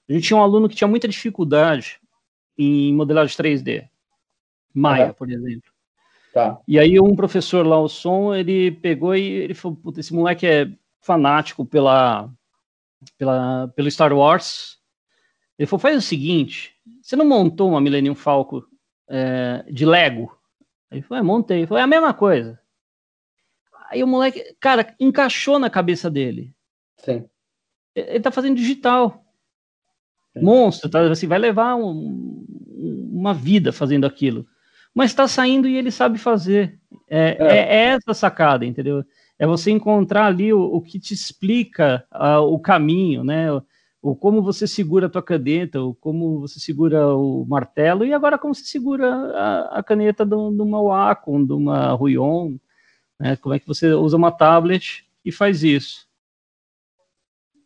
[0.10, 2.00] A gente tinha um aluno que tinha muita dificuldade
[2.58, 3.90] em modelagem 3D.
[4.74, 5.14] Maia, uhum.
[5.14, 5.72] por exemplo.
[6.34, 6.62] Tá.
[6.68, 10.72] E aí um professor lá, o som, ele pegou e ele falou, esse moleque é
[11.02, 12.30] fanático pela,
[13.18, 14.80] pela, pelo Star Wars.
[15.60, 18.64] Ele falou, faz o seguinte, você não montou uma Millennium Falcon
[19.10, 20.36] é, de Lego?
[20.90, 21.58] Ele falou, é, montei.
[21.60, 22.60] Ele falou, é a mesma coisa.
[23.90, 26.56] Aí o moleque, cara, encaixou na cabeça dele.
[26.98, 27.28] Sim.
[27.94, 29.22] Ele tá fazendo digital.
[30.32, 30.44] Sim.
[30.44, 31.02] Monstro, tá?
[31.12, 32.46] Assim, vai levar um,
[33.12, 34.48] uma vida fazendo aquilo
[34.94, 36.80] mas está saindo e ele sabe fazer.
[37.10, 37.58] É, é.
[37.58, 39.04] é, essa sacada, entendeu?
[39.38, 43.52] É você encontrar ali o, o que te explica uh, o caminho, né?
[43.52, 43.64] O,
[44.02, 48.38] o, como você segura a tua caneta, o como você segura o martelo, e agora
[48.38, 52.56] como você segura a, a caneta de uma Wacom, de uma Ruion,
[53.20, 53.36] né?
[53.36, 56.10] Como é que você usa uma tablet e faz isso.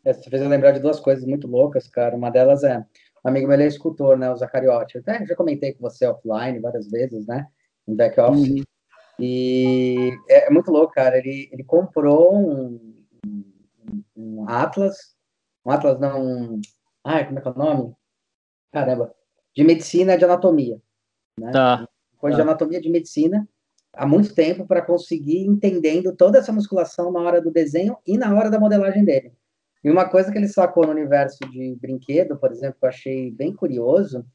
[0.04, 2.16] É, você fez eu lembrar de duas coisas muito loucas, cara.
[2.16, 2.86] Uma delas é
[3.28, 4.98] amigo meu é escultor, né, o Zacariotti.
[4.98, 7.48] Até já comentei com você offline várias vezes, né,
[7.88, 8.50] em back office.
[8.50, 8.64] Uhum.
[9.20, 11.18] E é, é, muito louco, cara.
[11.18, 15.16] Ele, ele comprou um, um, um Atlas,
[15.66, 16.62] um Atlas não, um,
[17.04, 17.96] ai, como é que é o nome?
[18.72, 19.16] Caramba.
[19.56, 20.82] de medicina de anatomia.
[21.40, 21.52] Né?
[21.52, 21.88] Tá.
[22.18, 22.44] Coisa tá.
[22.44, 23.48] de anatomia de medicina
[23.94, 28.36] há muito tempo para conseguir entendendo toda essa musculação na hora do desenho e na
[28.36, 29.34] hora da modelagem dele.
[29.86, 33.30] E uma coisa que ele sacou no universo de brinquedo, por exemplo, que eu achei
[33.30, 34.26] bem curioso,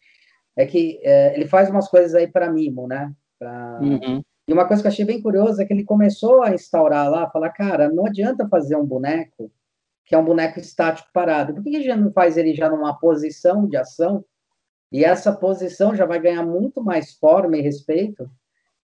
[0.56, 3.12] é que é, ele faz umas coisas aí para mimo, né?
[3.36, 3.80] Pra...
[3.82, 4.22] Uhum.
[4.46, 7.28] E uma coisa que eu achei bem curiosa é que ele começou a instaurar lá,
[7.28, 9.50] falar, cara, não adianta fazer um boneco
[10.06, 11.52] que é um boneco estático parado.
[11.52, 14.24] Por que a gente não faz ele já numa posição de ação?
[14.92, 18.30] E essa posição já vai ganhar muito mais forma e respeito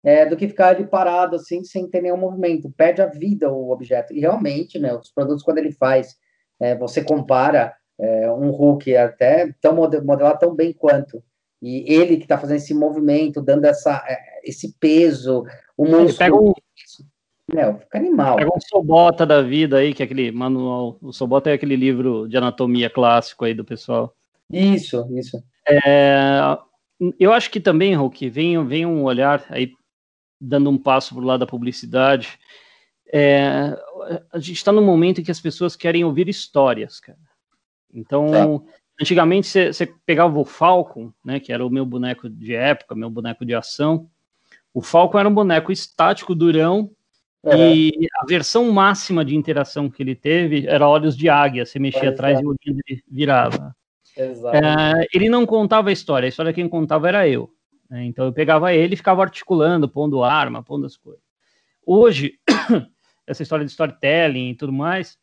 [0.03, 2.73] é, do que ficar ele parado assim, sem ter nenhum movimento.
[2.77, 4.13] Perde a vida o objeto.
[4.13, 6.17] E realmente, né, os produtos, quando ele faz,
[6.61, 11.23] é, você compara é, um Hulk até tão modelado tão bem quanto.
[11.62, 15.45] E ele que está fazendo esse movimento, dando essa, é, esse peso,
[15.77, 16.09] o músculo.
[16.09, 16.53] Ele pega um,
[17.53, 18.37] meu, fica animal.
[18.37, 20.99] Pega um Sobota da vida aí, que é aquele manual.
[21.01, 24.14] O Sobota é aquele livro de anatomia clássico aí do pessoal.
[24.51, 25.42] Isso, isso.
[25.69, 26.59] É,
[27.19, 29.73] eu acho que também, Hulk, vem, vem um olhar aí,
[30.40, 32.38] dando um passo para o lado da publicidade.
[33.12, 33.79] É,
[34.33, 37.19] a gente está num momento em que as pessoas querem ouvir histórias, cara.
[37.92, 38.66] Então,
[39.01, 43.45] antigamente você pegava o Falcon, né, que era o meu boneco de época, meu boneco
[43.45, 44.09] de ação.
[44.75, 46.90] O Falcon era um boneco estático, durão,
[47.47, 47.73] Uhum.
[47.73, 52.11] E a versão máxima de interação que ele teve era olhos de águia, você mexia
[52.11, 53.75] atrás e o olhinho dele virava.
[54.19, 57.49] É, ele não contava a história, a história quem contava era eu.
[57.88, 58.05] Né?
[58.05, 61.23] Então eu pegava ele e ficava articulando, pondo arma, pondo as coisas.
[61.87, 62.33] Hoje,
[63.27, 65.19] essa história de storytelling e tudo mais,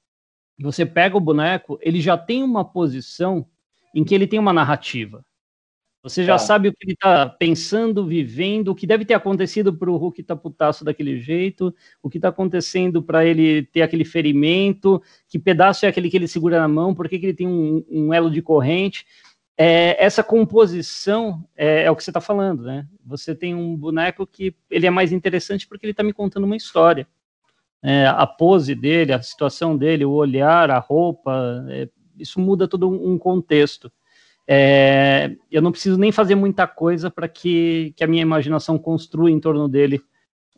[0.60, 3.48] você pega o boneco, ele já tem uma posição
[3.94, 5.26] em que ele tem uma narrativa.
[6.04, 6.40] Você já tá.
[6.40, 10.20] sabe o que ele está pensando, vivendo, o que deve ter acontecido para o Hulk
[10.20, 15.40] estar tá putaço daquele jeito, o que está acontecendo para ele ter aquele ferimento, que
[15.40, 18.14] pedaço é aquele que ele segura na mão, por que, que ele tem um, um
[18.14, 19.06] elo de corrente.
[19.58, 22.86] É, essa composição é, é, o que você está falando, né?
[23.06, 26.58] Você tem um boneco que ele é mais interessante porque ele está me contando uma
[26.58, 27.08] história.
[27.84, 32.90] É, a pose dele, a situação dele, o olhar, a roupa, é, isso muda todo
[32.90, 33.92] um contexto
[34.48, 39.32] é, eu não preciso nem fazer muita coisa para que, que a minha imaginação construa
[39.32, 40.02] em torno dele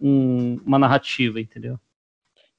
[0.02, 1.80] um, uma narrativa, entendeu?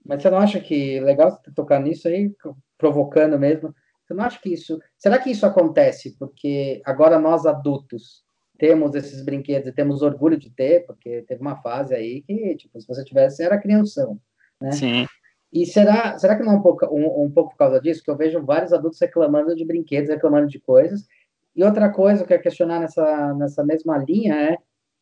[0.05, 2.33] Mas você não acha que legal você tocar nisso aí,
[2.79, 3.74] provocando mesmo?
[4.05, 4.79] Você não acha que isso.
[4.96, 8.24] Será que isso acontece porque agora nós adultos
[8.57, 12.81] temos esses brinquedos e temos orgulho de ter, porque teve uma fase aí que, tipo,
[12.81, 14.18] se você tivesse, era crianção,
[14.61, 14.73] né?
[14.73, 15.07] Sim.
[15.53, 18.11] E será, será que não é um pouco, um, um pouco por causa disso que
[18.11, 21.07] eu vejo vários adultos reclamando de brinquedos, reclamando de coisas,
[21.55, 24.59] e outra coisa que eu quero questionar nessa, nessa mesma linha é: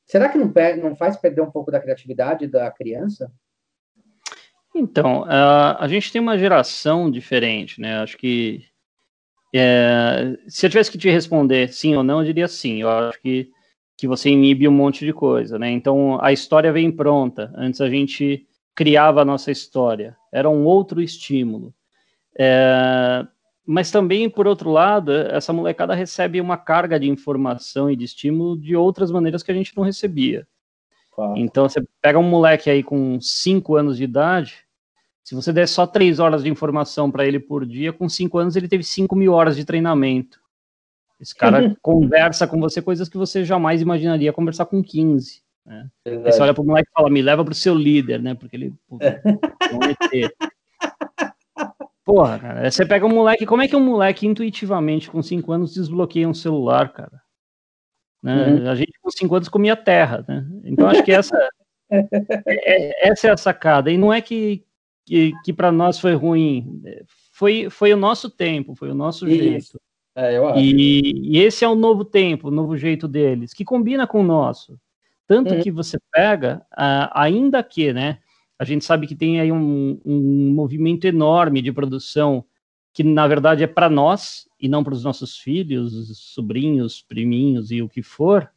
[0.07, 3.33] será que não, não faz perder um pouco da criatividade da criança?
[4.75, 7.99] Então, uh, a gente tem uma geração diferente, né?
[7.99, 8.65] Acho que
[9.55, 12.83] é, se eu tivesse que te responder sim ou não, eu diria sim.
[12.83, 13.51] Eu acho que,
[13.97, 15.71] que você inibe um monte de coisa, né?
[15.71, 17.53] Então, a história vem pronta.
[17.55, 20.17] Antes a gente criava a nossa história.
[20.33, 21.75] Era um outro estímulo.
[22.39, 23.27] É,
[23.67, 28.59] mas também, por outro lado, essa molecada recebe uma carga de informação e de estímulo
[28.59, 30.47] de outras maneiras que a gente não recebia.
[31.13, 31.37] Claro.
[31.37, 34.65] Então, você pega um moleque aí com 5 anos de idade,
[35.23, 38.57] se você der só 3 horas de informação para ele por dia, com 5 anos
[38.57, 40.39] ele teve 5 mil horas de treinamento.
[41.19, 45.43] Esse cara conversa com você coisas que você jamais imaginaria conversar com 15.
[45.67, 45.89] Né?
[46.07, 48.35] Aí você olha pro moleque e fala, me leva pro seu líder, né?
[48.35, 48.75] Porque ele.
[48.89, 49.23] Puta,
[52.05, 55.73] Porra, cara, você pega um moleque, como é que um moleque intuitivamente com 5 anos
[55.73, 57.23] desbloqueia um celular, cara?
[58.23, 58.47] Né?
[58.47, 58.71] Uhum.
[58.71, 60.47] A gente com 5 anos comia terra, né?
[60.65, 61.35] Então acho que essa
[61.91, 62.07] é,
[62.47, 63.91] é, essa é a sacada.
[63.91, 64.65] E não é que,
[65.07, 66.83] que, que para nós foi ruim,
[67.33, 69.43] foi, foi o nosso tempo, foi o nosso Isso.
[69.43, 69.81] jeito.
[70.17, 74.21] É, e, e, esse é o novo tempo, o novo jeito deles, que combina com
[74.21, 74.79] o nosso.
[75.27, 75.63] Tanto uhum.
[75.63, 78.19] que você pega, uh, ainda que, né?
[78.59, 82.45] A gente sabe que tem aí um, um movimento enorme de produção
[82.93, 87.83] que, na verdade, é para nós e não para os nossos filhos, sobrinhos, priminhos e
[87.83, 88.49] o que for.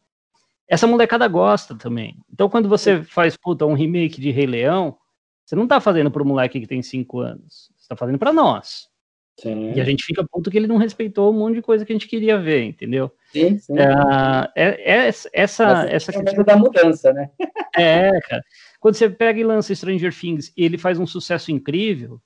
[0.68, 2.18] Essa molecada gosta também.
[2.32, 4.98] Então, quando você faz, puta, um remake de Rei Leão,
[5.44, 7.72] você não está fazendo para o moleque que tem cinco anos.
[7.76, 8.90] Você está fazendo para nós.
[9.38, 9.74] Sim.
[9.74, 11.96] E a gente fica puto que ele não respeitou um monte de coisa que a
[11.96, 13.12] gente queria ver, entendeu?
[13.32, 13.74] Sim, sim.
[13.78, 17.30] É, é, é essa, essa questão da mudança, né?
[17.78, 18.44] É, cara.
[18.80, 22.20] Quando você pega e lança Stranger Things e ele faz um sucesso incrível,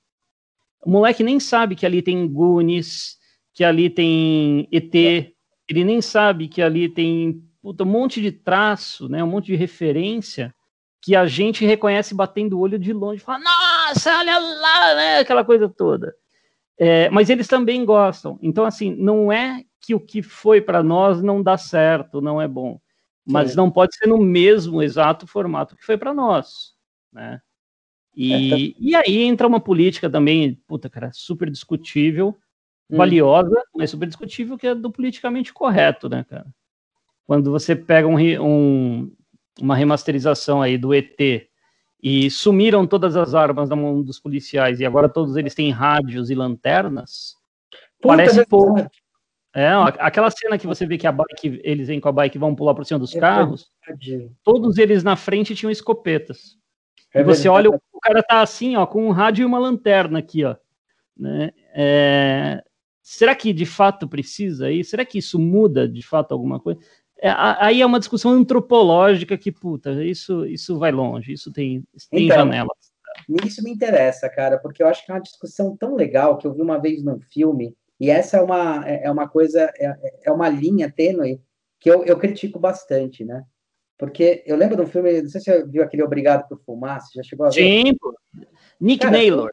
[0.82, 3.18] o moleque nem sabe que ali tem Goonies,
[3.52, 4.94] que ali tem ET,
[5.68, 9.54] ele nem sabe que ali tem puta, um monte de traço, né, um monte de
[9.56, 10.54] referência
[11.02, 15.44] que a gente reconhece batendo o olho de longe, fala, nossa, olha lá, né, aquela
[15.44, 16.14] coisa toda.
[16.78, 18.38] É, mas eles também gostam.
[18.42, 22.48] Então, assim, não é que o que foi para nós não dá certo, não é
[22.48, 22.80] bom.
[23.24, 23.56] Mas Sim.
[23.56, 26.74] não pode ser no mesmo exato formato que foi para nós,
[27.12, 27.40] né?
[28.14, 28.56] E, é, tá...
[28.78, 32.36] e aí entra uma política também, puta, cara, super discutível,
[32.90, 32.96] hum.
[32.96, 36.46] valiosa, mas super discutível, que é do politicamente correto, né, cara?
[37.24, 39.16] Quando você pega um, um,
[39.60, 41.48] uma remasterização aí do ET
[42.02, 46.30] e sumiram todas as armas da mão dos policiais e agora todos eles têm rádios
[46.30, 47.36] e lanternas,
[48.00, 48.90] Puta parece pouco.
[49.54, 52.40] É, aquela cena que você vê que a bike, eles vêm com a bike e
[52.40, 54.32] vão pular por cima dos é carros, verdade.
[54.42, 56.56] todos eles na frente tinham escopetas.
[57.14, 60.18] É e você olha, o cara tá assim, ó, com um rádio e uma lanterna
[60.18, 60.56] aqui, ó.
[61.16, 61.50] Né?
[61.74, 62.64] É...
[63.02, 64.82] Será que de fato precisa aí?
[64.82, 66.80] Será que isso muda de fato alguma coisa?
[67.22, 72.24] É, aí é uma discussão antropológica que, puta, isso, isso vai longe, isso tem, tem
[72.24, 72.76] então, janelas.
[73.46, 76.52] Isso me interessa, cara, porque eu acho que é uma discussão tão legal que eu
[76.52, 80.32] vi uma vez num filme, e essa é uma, é, é uma coisa, é, é
[80.32, 81.40] uma linha tênue
[81.78, 83.44] que eu, eu critico bastante, né?
[83.96, 87.00] Porque eu lembro de um filme, não sei se você viu aquele Obrigado por Fumar,
[87.00, 87.62] você já chegou a ver?
[87.62, 87.92] Sim,
[88.80, 89.50] Nick cara, Naylor.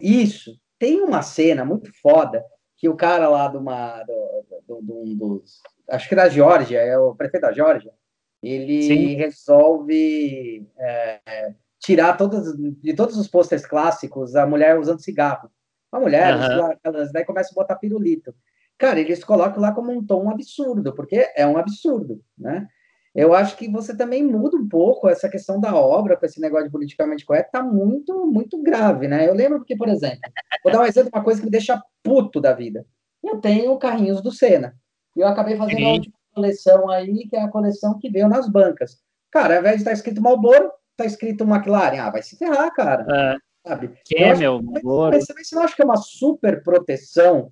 [0.00, 0.56] Isso.
[0.78, 2.44] Tem uma cena muito foda
[2.86, 6.96] que o cara lá de uma, do, do, do, dos acho que da Geórgia, é
[6.96, 7.92] o prefeito da Geórgia,
[8.40, 9.14] ele Sim.
[9.14, 15.50] resolve é, tirar todos, de todos os posters clássicos a mulher usando cigarro.
[15.90, 16.72] A mulher, uhum.
[16.84, 18.34] elas, daí começam a botar pirulito.
[18.78, 22.68] Cara, eles colocam lá como um tom absurdo, porque é um absurdo, né?
[23.16, 26.66] Eu acho que você também muda um pouco essa questão da obra com esse negócio
[26.66, 29.26] de politicamente correto, tá muito, muito grave, né?
[29.26, 30.20] Eu lembro porque, por exemplo,
[30.62, 32.84] vou dar um exemplo de uma coisa que me deixa puto da vida.
[33.24, 34.76] Eu tenho carrinhos do Senna.
[35.16, 35.84] E eu acabei fazendo Sim.
[35.86, 38.98] a última coleção aí, que é a coleção que veio nas bancas.
[39.30, 41.98] Cara, ao invés de estar tá escrito Marlboro, tá escrito McLaren.
[41.98, 43.06] Ah, vai se ferrar, cara.
[43.10, 43.36] É.
[43.66, 43.94] Sabe?
[44.14, 45.16] Camel, Marlboro.
[45.16, 47.50] Mas você não acha que é uma super proteção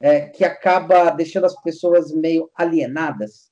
[0.00, 3.50] é, que acaba deixando as pessoas meio alienadas?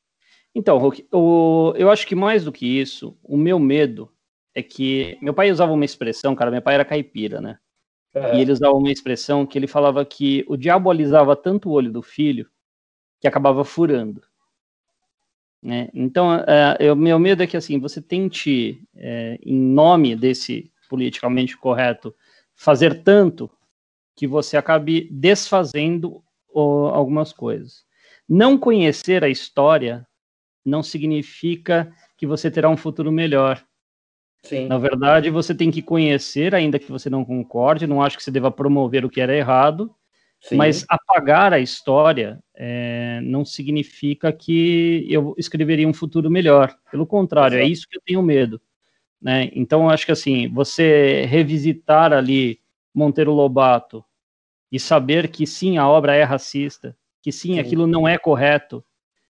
[0.58, 4.10] Então, Hulk, o, eu acho que mais do que isso, o meu medo
[4.54, 7.58] é que meu pai usava uma expressão, cara, meu pai era caipira, né?
[8.14, 8.38] É.
[8.38, 11.92] E ele usava uma expressão que ele falava que o diabo alisava tanto o olho
[11.92, 12.48] do filho
[13.20, 14.22] que acabava furando.
[15.62, 15.90] Né?
[15.92, 21.54] Então, é, o meu medo é que assim você tente, é, em nome desse politicamente
[21.54, 22.14] correto,
[22.54, 23.50] fazer tanto
[24.16, 27.84] que você acabe desfazendo algumas coisas.
[28.26, 30.06] Não conhecer a história
[30.66, 33.64] não significa que você terá um futuro melhor.
[34.42, 34.66] Sim.
[34.66, 38.30] Na verdade, você tem que conhecer, ainda que você não concorde, não acho que você
[38.30, 39.94] deva promover o que era errado,
[40.40, 40.56] Sim.
[40.56, 46.76] Mas apagar a história é, não significa que eu escreveria um futuro melhor.
[46.90, 47.68] Pelo contrário, é Exato.
[47.68, 48.60] é isso que eu tenho medo.
[49.20, 49.50] Né?
[49.54, 52.60] Então, acho que assim, você revisitar ali
[52.94, 54.04] Monteiro Lobato
[54.70, 57.58] e saber que sim, a obra é racista, que sim, sim.
[57.58, 58.84] aquilo não é correto,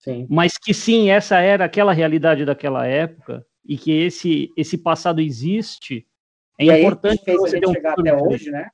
[0.03, 0.27] sim.
[0.29, 6.05] mas que sim, essa era aquela realidade daquela época e que esse, esse passado existe,
[6.59, 7.21] é e importante.
[7.27, 8.69] Aí, você chegar até hoje, né?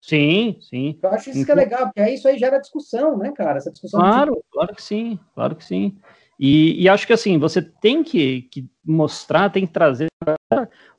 [0.00, 0.98] Sim, sim.
[1.00, 3.58] Eu acho isso então, que é legal, porque aí isso aí gera discussão, né, cara?
[3.58, 4.42] Essa discussão claro, de...
[4.50, 5.96] claro que sim, claro que sim.
[6.38, 10.08] E, e, acho que assim, você tem que, que mostrar, tem que trazer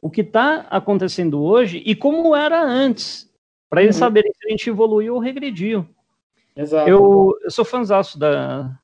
[0.01, 3.29] o que está acontecendo hoje e como era antes,
[3.69, 3.99] para eles uhum.
[3.99, 5.85] saberem se a gente evoluiu ou regrediu.
[6.55, 6.87] Exato.
[6.87, 8.79] Eu, eu sou fãzaço da,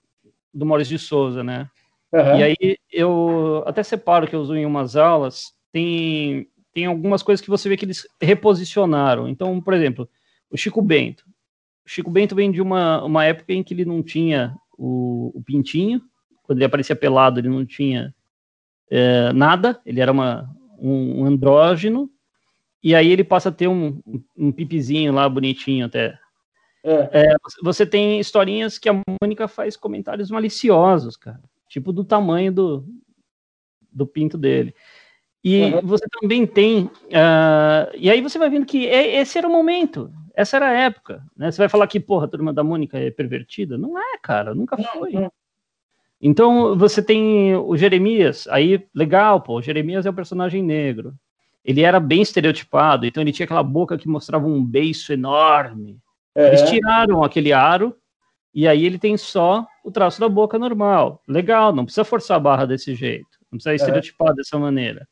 [0.53, 1.69] do Maurício de Souza, né?
[2.11, 2.37] Uhum.
[2.37, 7.43] E aí eu até separo que eu uso em umas aulas, tem tem algumas coisas
[7.43, 9.27] que você vê que eles reposicionaram.
[9.27, 10.07] Então, por exemplo,
[10.51, 11.25] o Chico Bento.
[11.85, 15.43] O Chico Bento vem de uma, uma época em que ele não tinha o, o
[15.43, 16.01] pintinho,
[16.43, 18.13] quando ele aparecia pelado, ele não tinha
[18.89, 22.09] é, nada, ele era uma, um, andrógeno,
[22.81, 24.01] e aí ele passa a ter um,
[24.37, 26.17] um pipizinho lá bonitinho até.
[26.83, 27.31] É.
[27.31, 32.85] É, você tem historinhas que a Mônica faz comentários maliciosos, cara, tipo do tamanho do,
[33.91, 34.73] do pinto dele.
[35.43, 35.81] E uhum.
[35.83, 36.85] você também tem.
[36.85, 40.73] Uh, e aí você vai vendo que é, esse era o momento, essa era a
[40.73, 41.23] época.
[41.35, 41.49] Né?
[41.51, 43.77] Você vai falar que, porra, a turma da Mônica é pervertida?
[43.77, 45.13] Não é, cara, nunca foi.
[46.21, 51.13] Então você tem o Jeremias, aí legal, pô, o Jeremias é o personagem negro.
[51.63, 55.97] Ele era bem estereotipado, então ele tinha aquela boca que mostrava um beiço enorme.
[56.35, 56.47] É.
[56.47, 57.95] Eles tiraram aquele aro
[58.53, 61.21] e aí ele tem só o traço da boca normal.
[61.27, 65.07] Legal, não precisa forçar a barra desse jeito, não precisa estereotipar dessa maneira.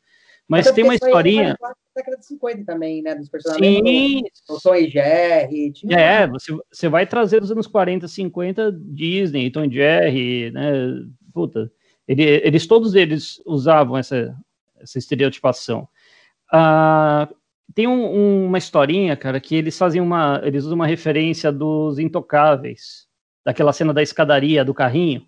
[0.48, 1.54] Mas tem uma historinha.
[1.94, 3.14] década de 50 também, né?
[3.14, 3.86] Dos personagens.
[3.86, 4.22] Sim.
[4.48, 5.72] O Tom e Jerry.
[5.72, 5.98] Tinha...
[5.98, 10.72] É, você, você vai trazer dos anos 40, 50, Disney, Tom e Jerry, né?
[11.34, 11.70] Puta.
[12.06, 14.34] Ele, eles, todos eles usavam essa,
[14.80, 15.86] essa estereotipação.
[16.50, 17.28] Ah,
[17.74, 20.40] tem um, um, uma historinha, cara, que eles fazem uma.
[20.44, 23.06] Eles usam uma referência dos intocáveis,
[23.44, 25.22] daquela cena da escadaria, do carrinho.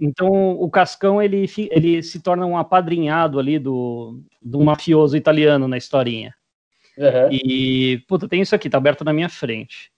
[0.00, 5.76] Então o Cascão ele, ele se torna um apadrinhado ali do, do mafioso italiano na
[5.76, 6.34] historinha.
[6.96, 7.28] Uhum.
[7.30, 9.90] E, puta, tem isso aqui, tá aberto na minha frente.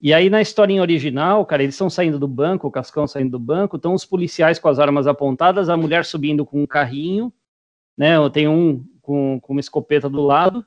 [0.00, 3.38] E aí, na historinha original, cara, eles estão saindo do banco, o Cascão saindo do
[3.38, 7.32] banco, estão os policiais com as armas apontadas, a mulher subindo com um carrinho,
[7.96, 8.14] né?
[8.32, 10.64] Tem um com, com uma escopeta do lado.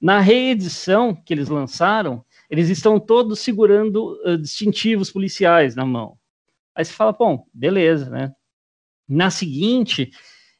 [0.00, 6.18] Na reedição que eles lançaram, eles estão todos segurando uh, distintivos policiais na mão.
[6.74, 8.32] Aí você fala, bom, beleza, né?
[9.08, 10.10] Na seguinte,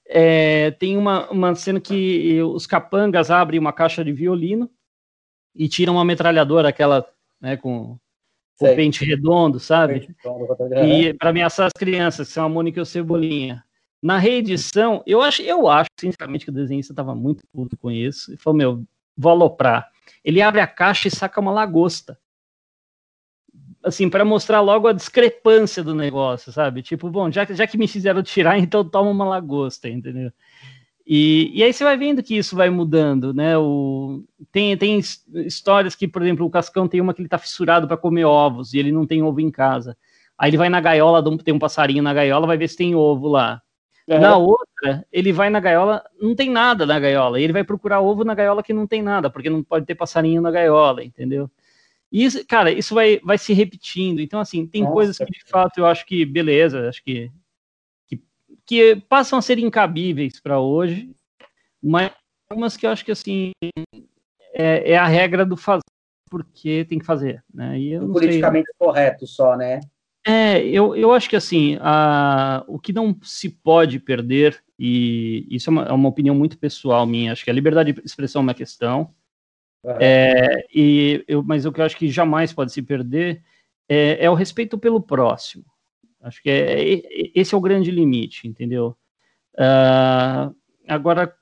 [0.06, 4.70] é, tem uma, uma cena que os capangas abrem uma caixa de violino
[5.54, 7.06] e tiram uma metralhadora, aquela
[7.40, 7.98] né, com,
[8.60, 10.08] o pente redondo, sabe?
[10.86, 13.64] E para ameaçar as crianças, que são a Mônica e o Cebolinha.
[14.02, 18.32] Na reedição, eu acho, eu acho, sinceramente, que o desenhista estava muito puto com isso.
[18.32, 18.84] E falou, meu,
[19.16, 19.88] vou aloprar.
[20.24, 22.18] Ele abre a caixa e saca uma lagosta
[23.84, 26.82] assim, para mostrar logo a discrepância do negócio, sabe?
[26.82, 30.32] Tipo, bom, já, já que me fizeram tirar, então toma uma lagosta, entendeu?
[31.06, 33.58] E, e aí você vai vendo que isso vai mudando, né?
[33.58, 34.98] O, tem, tem
[35.44, 38.72] histórias que, por exemplo, o Cascão tem uma que ele tá fissurado para comer ovos
[38.72, 39.96] e ele não tem ovo em casa.
[40.38, 43.28] Aí ele vai na gaiola, tem um passarinho na gaiola, vai ver se tem ovo
[43.28, 43.60] lá.
[44.06, 44.20] Uhum.
[44.20, 47.40] Na outra, ele vai na gaiola, não tem nada na gaiola.
[47.40, 49.94] E ele vai procurar ovo na gaiola que não tem nada, porque não pode ter
[49.94, 51.50] passarinho na gaiola, entendeu?
[52.12, 54.20] E isso, cara, isso vai, vai se repetindo.
[54.20, 54.92] Então, assim, tem Nossa.
[54.92, 57.32] coisas que de fato eu acho que, beleza, acho que,
[58.06, 58.22] que,
[58.66, 61.10] que passam a ser incabíveis para hoje,
[61.82, 62.12] mas
[62.52, 63.52] umas que eu acho que, assim,
[64.52, 65.80] é, é, a regra do fazer
[66.30, 67.78] porque tem que fazer, né?
[67.78, 68.74] E eu politicamente sei.
[68.76, 69.78] correto só, né?
[70.26, 75.68] É, eu, eu acho que assim, a, o que não se pode perder, e isso
[75.68, 78.44] é uma, é uma opinião muito pessoal minha, acho que a liberdade de expressão é
[78.44, 79.14] uma questão,
[80.00, 83.42] é, e eu, mas o que eu acho que jamais pode se perder
[83.88, 85.64] é, é o respeito pelo próximo.
[86.22, 87.02] Acho que é, é
[87.34, 88.96] esse é o grande limite, entendeu?
[89.54, 90.54] Uh,
[90.88, 91.34] agora,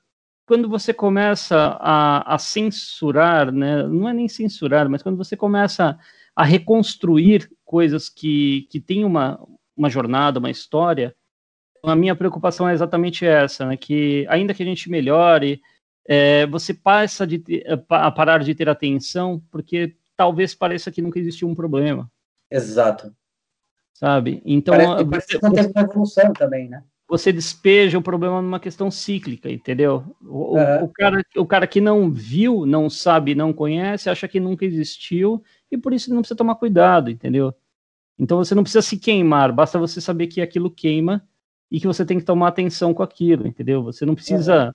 [0.45, 5.91] quando você começa a, a, censurar, né, não é nem censurar, mas quando você começa
[5.91, 5.97] a
[6.41, 9.39] reconstruir coisas que, que têm uma,
[9.77, 11.15] uma jornada, uma história,
[11.83, 15.61] a minha preocupação é exatamente essa, né, que ainda que a gente melhore,
[16.07, 21.01] é, você passa de ter, é, a parar de ter atenção porque talvez pareça que
[21.01, 22.09] nunca existiu um problema.
[22.49, 23.13] Exato.
[23.93, 24.41] Sabe?
[24.45, 24.75] Então.
[25.09, 26.83] Parece que, não teve uma evolução também, né?
[27.07, 30.03] Você despeja o problema numa questão cíclica, entendeu?
[30.21, 30.83] O, uhum.
[30.83, 35.43] o, cara, o cara que não viu, não sabe, não conhece, acha que nunca existiu
[35.73, 37.53] e por isso não precisa tomar cuidado, entendeu?
[38.17, 41.27] Então você não precisa se queimar, basta você saber que aquilo queima
[41.71, 43.83] e que você tem que tomar atenção com aquilo, entendeu?
[43.83, 44.71] Você não precisa uhum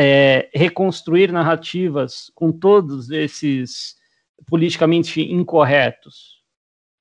[0.00, 3.96] é, reconstruir narrativas com todos esses
[4.46, 6.40] politicamente incorretos,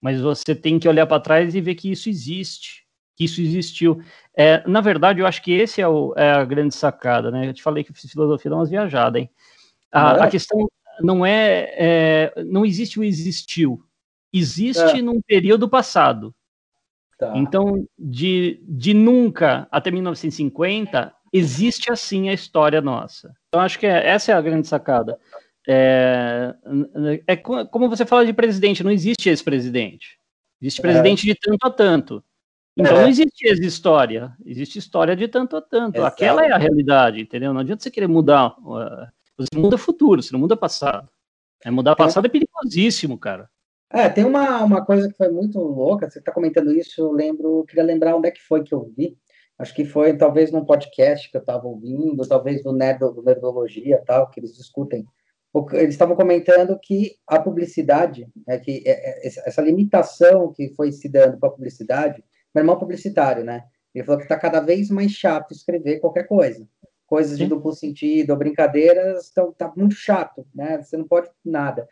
[0.01, 4.01] mas você tem que olhar para trás e ver que isso existe, que isso existiu.
[4.35, 7.47] É, na verdade, eu acho que esse é, o, é, a grande sacada, né?
[7.47, 9.29] Eu te falei que filosofia dá umas viajadas, hein?
[9.91, 10.23] A, é?
[10.23, 10.67] a questão
[11.01, 13.83] não é, é, não existe o existiu,
[14.33, 15.01] existe é.
[15.01, 16.33] num período passado.
[17.17, 17.33] Tá.
[17.35, 23.33] Então, de, de nunca até 1950, existe assim a história nossa.
[23.47, 25.17] Então, acho que é, essa é a grande sacada.
[25.67, 26.55] É,
[27.25, 30.17] é, como você fala de presidente, não existe ex-presidente.
[30.61, 31.33] Existe presidente é.
[31.33, 32.23] de tanto a tanto.
[32.77, 33.01] Então é.
[33.01, 35.97] não existe ex-história, existe história de tanto a tanto.
[35.97, 36.13] Exato.
[36.13, 37.51] Aquela é a realidade, entendeu?
[37.51, 38.55] Não adianta você querer mudar.
[39.37, 41.09] Você muda futuro, você não muda passado.
[41.63, 43.49] É mudar passado é perigosíssimo, cara.
[43.91, 47.63] É, tem uma, uma coisa que foi muito louca, você está comentando isso, eu lembro,
[47.65, 49.17] queria lembrar onde é que foi que eu vi,
[49.57, 54.03] acho que foi talvez num podcast que eu estava ouvindo, talvez no Nerd, do Nerdologia,
[54.05, 55.05] tal, que eles discutem.
[55.71, 61.09] Eles estavam comentando que a publicidade, né, que é, é, essa limitação que foi se
[61.09, 62.23] dando para a publicidade,
[62.53, 63.63] meu irmão é publicitário, né?
[63.95, 66.67] Ele falou que está cada vez mais chato escrever qualquer coisa.
[67.07, 67.45] Coisas Sim.
[67.45, 70.77] de duplo sentido, brincadeiras, então tá muito chato, né?
[70.83, 71.87] Você não pode nada.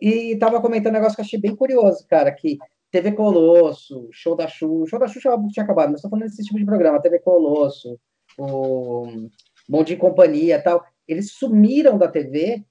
[0.00, 2.58] E estava comentando um negócio que eu achei bem curioso, cara, que
[2.90, 6.58] TV Colosso, Show da Xuxa, Show da Xuxa tinha acabado, mas estou falando desse tipo
[6.58, 7.98] de programa, TV Colosso,
[8.38, 9.28] o
[9.68, 12.64] Bom Dia e Companhia tal, eles sumiram da TV,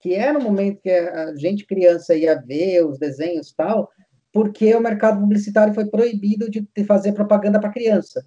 [0.00, 3.88] que era o momento que a gente criança ia ver os desenhos tal,
[4.32, 8.26] porque o mercado publicitário foi proibido de fazer propaganda para criança.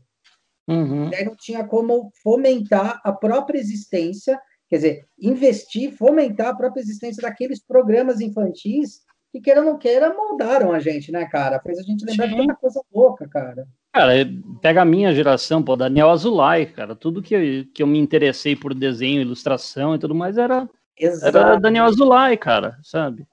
[0.68, 1.10] Uhum.
[1.14, 4.40] Aí não tinha como fomentar a própria existência,
[4.70, 10.14] quer dizer, investir, fomentar a própria existência daqueles programas infantis que queira ou não queira,
[10.14, 11.60] moldaram a gente, né, cara?
[11.60, 12.36] Fez a gente lembrar Sim.
[12.36, 13.68] de tanta coisa louca, cara.
[13.94, 14.14] Cara,
[14.62, 16.96] pega a minha geração, pô, Daniel Azulay, cara.
[16.96, 21.38] Tudo que eu, que eu me interessei por desenho, ilustração e tudo mais era Exato.
[21.38, 23.28] Era Daniel Azulay, cara, sabe?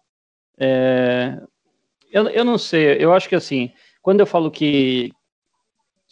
[0.58, 1.40] É,
[2.12, 3.72] eu, eu não sei, eu acho que assim,
[4.02, 5.10] quando eu falo que,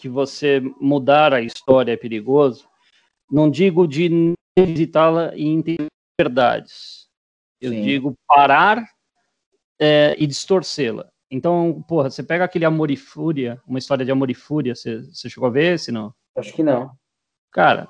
[0.02, 2.66] que você mudar a história é perigoso,
[3.30, 5.86] não digo de visitá-la e entender
[6.20, 7.06] verdades.
[7.60, 7.82] Eu Sim.
[7.82, 8.84] digo parar
[9.80, 11.08] é, e distorcê-la.
[11.30, 15.02] Então, porra, você pega aquele Amor e Fúria, uma história de Amor e Fúria, você,
[15.02, 16.12] você chegou a ver esse, não?
[16.36, 16.90] Acho que não.
[17.52, 17.86] Cara,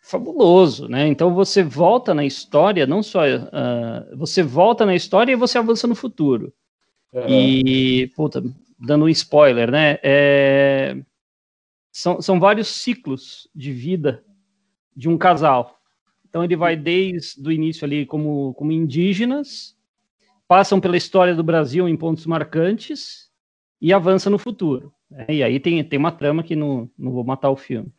[0.00, 1.08] fabuloso, né?
[1.08, 5.88] Então você volta na história, não só uh, você volta na história e você avança
[5.88, 6.54] no futuro.
[7.12, 7.26] Uhum.
[7.28, 8.40] E, puta,
[8.78, 9.98] dando um spoiler, né?
[10.00, 10.96] É,
[11.92, 14.24] são, são vários ciclos de vida
[14.94, 15.80] de um casal.
[16.28, 19.76] Então ele vai desde o início ali como, como indígenas,
[20.46, 23.30] passam pela história do Brasil em pontos marcantes
[23.80, 24.92] e avança no futuro.
[25.10, 25.26] Né?
[25.28, 27.92] E aí tem, tem uma trama que não, não vou matar o filme.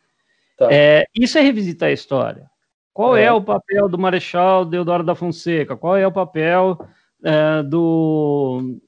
[0.56, 0.68] Tá.
[0.70, 2.50] É, isso é revisitar a história.
[2.92, 3.24] Qual é.
[3.24, 3.32] é.
[3.32, 5.76] o papel do Marechal Deodoro da Fonseca?
[5.76, 6.78] Qual é o papel
[7.24, 8.78] é, do.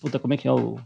[0.00, 0.76] Puta, como é que é o,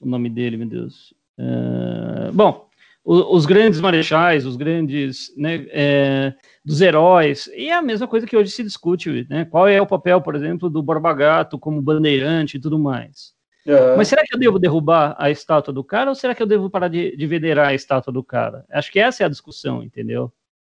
[0.00, 1.14] o nome dele, meu Deus?
[1.40, 2.32] É...
[2.32, 2.68] Bom,
[3.04, 5.32] o, os grandes marechais, os grandes.
[5.36, 6.34] Né, é,
[6.64, 9.44] dos heróis, e é a mesma coisa que hoje se discute, né?
[9.46, 13.34] Qual é o papel, por exemplo, do Borba Gato como bandeirante e tudo mais.
[13.66, 13.96] Uhum.
[13.96, 16.70] Mas será que eu devo derrubar a estátua do cara ou será que eu devo
[16.70, 18.64] parar de, de venerar a estátua do cara?
[18.70, 20.32] Acho que essa é a discussão, entendeu?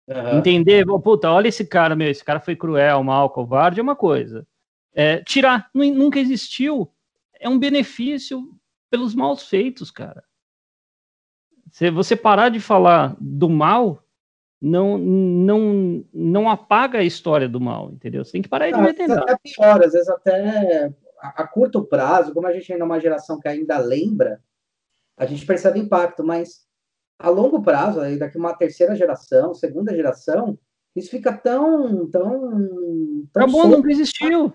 [0.09, 0.39] Uhum.
[0.39, 4.47] Entender, puta, olha esse cara, meu, esse cara foi cruel, mal, covarde, é uma coisa.
[4.95, 6.91] É, tirar, nunca existiu,
[7.41, 8.43] é um benefício
[8.91, 10.23] pelos maus feitos, cara.
[11.71, 14.05] Se você parar de falar do mal,
[14.61, 18.25] não, não, não apaga a história do mal, entendeu?
[18.25, 19.11] Você tem que parar de ah, meter.
[19.11, 20.91] Até pior, às vezes até
[21.21, 24.41] a, a, curto prazo, como a gente ainda é uma geração que ainda lembra,
[25.19, 26.65] a gente percebe impacto, mas
[27.19, 30.59] a longo prazo, aí daqui uma terceira geração, segunda geração,
[30.97, 32.41] isso fica tão, tão,
[33.33, 34.53] tão Acabou, nunca existiu.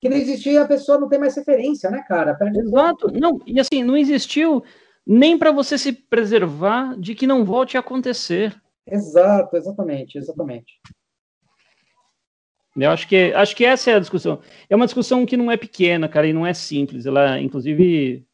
[0.00, 2.34] Que não existia, a pessoa não tem mais referência, né, cara?
[2.34, 3.12] Perde Exato.
[3.12, 4.64] Não, e assim, não existiu
[5.06, 8.60] nem para você se preservar de que não volte a acontecer.
[8.86, 10.80] Exato, exatamente, exatamente.
[12.76, 14.40] Eu acho que, acho que essa é a discussão.
[14.68, 17.04] É uma discussão que não é pequena, cara, e não é simples.
[17.04, 18.24] Ela, inclusive,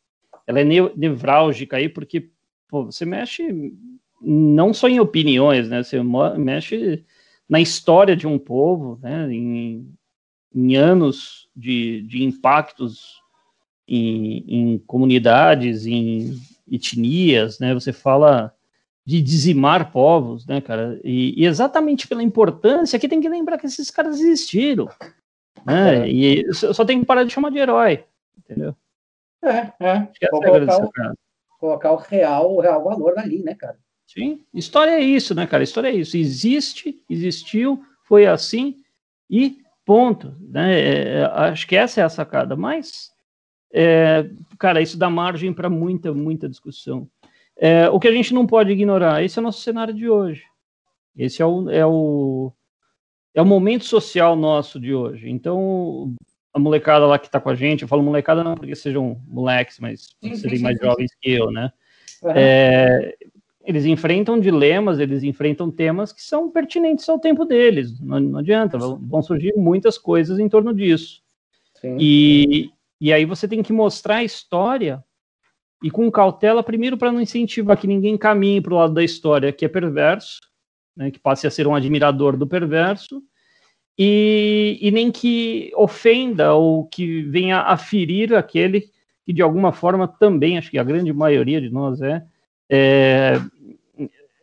[0.46, 2.30] ela é nevrálgica aí, porque
[2.68, 3.74] pô, você mexe
[4.20, 5.82] não só em opiniões, né?
[5.82, 6.00] Você
[6.36, 7.04] mexe
[7.48, 9.32] na história de um povo, né?
[9.32, 9.92] Em,
[10.54, 13.20] em anos de, de impactos
[13.88, 16.38] em, em comunidades, em
[16.70, 17.72] etnias, né?
[17.72, 18.54] Você fala
[19.04, 21.00] de dizimar povos, né, cara?
[21.02, 24.88] E, e, exatamente pela importância que tem que lembrar que esses caras existiram,
[25.64, 26.06] né?
[26.06, 26.08] É.
[26.08, 28.04] E só tem que parar de chamar de herói,
[28.36, 28.76] entendeu?
[29.42, 30.08] É, é.
[30.20, 30.90] é colocar, o,
[31.58, 33.78] colocar o real, o real valor ali, né, cara?
[34.06, 35.62] Sim, história é isso, né, cara?
[35.62, 36.16] História é isso.
[36.16, 38.82] Existe, existiu, foi assim
[39.30, 40.34] e ponto.
[40.40, 40.80] Né?
[40.80, 42.56] É, é acho que essa é a sacada.
[42.56, 43.10] Mas,
[43.72, 47.08] é, cara, isso dá margem para muita, muita discussão.
[47.56, 50.44] É, o que a gente não pode ignorar, esse é o nosso cenário de hoje.
[51.16, 52.52] Esse é o, é o,
[53.34, 55.28] é o momento social nosso de hoje.
[55.28, 56.14] Então,
[56.54, 59.78] a molecada lá que está com a gente, eu falo molecada não porque sejam moleques,
[59.80, 61.72] mas sim, serem sim, mais sim, jovens que eu, né?
[62.22, 62.30] Uhum.
[62.34, 63.16] É,
[63.64, 68.00] eles enfrentam dilemas, eles enfrentam temas que são pertinentes ao tempo deles.
[68.00, 71.22] Não, não adianta, vão surgir muitas coisas em torno disso.
[71.98, 72.70] E,
[73.00, 75.02] e aí você tem que mostrar a história
[75.82, 79.52] e com cautela, primeiro para não incentivar que ninguém caminhe para o lado da história
[79.52, 80.40] que é perverso,
[80.96, 83.22] né, que passe a ser um admirador do perverso,
[83.96, 88.90] e, e nem que ofenda ou que venha a ferir aquele
[89.24, 92.24] que de alguma forma também, acho que a grande maioria de nós é,
[92.70, 93.34] é,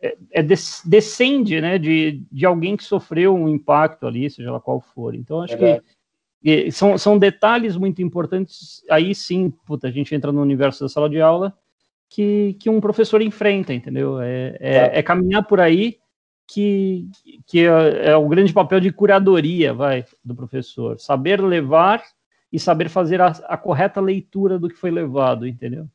[0.00, 4.80] é, é descende né, de, de alguém que sofreu um impacto ali, seja lá qual
[4.80, 5.14] for.
[5.16, 5.82] Então, acho que
[6.48, 10.88] e são, são detalhes muito importantes, aí sim, puta, a gente entra no universo da
[10.88, 11.52] sala de aula,
[12.08, 14.20] que, que um professor enfrenta, entendeu?
[14.20, 15.98] É, é, é caminhar por aí
[16.46, 17.10] que,
[17.48, 21.00] que é, é, o grande papel de curadoria, vai, do professor.
[21.00, 22.04] Saber levar
[22.52, 25.88] e saber fazer a, a correta leitura do que foi levado, entendeu?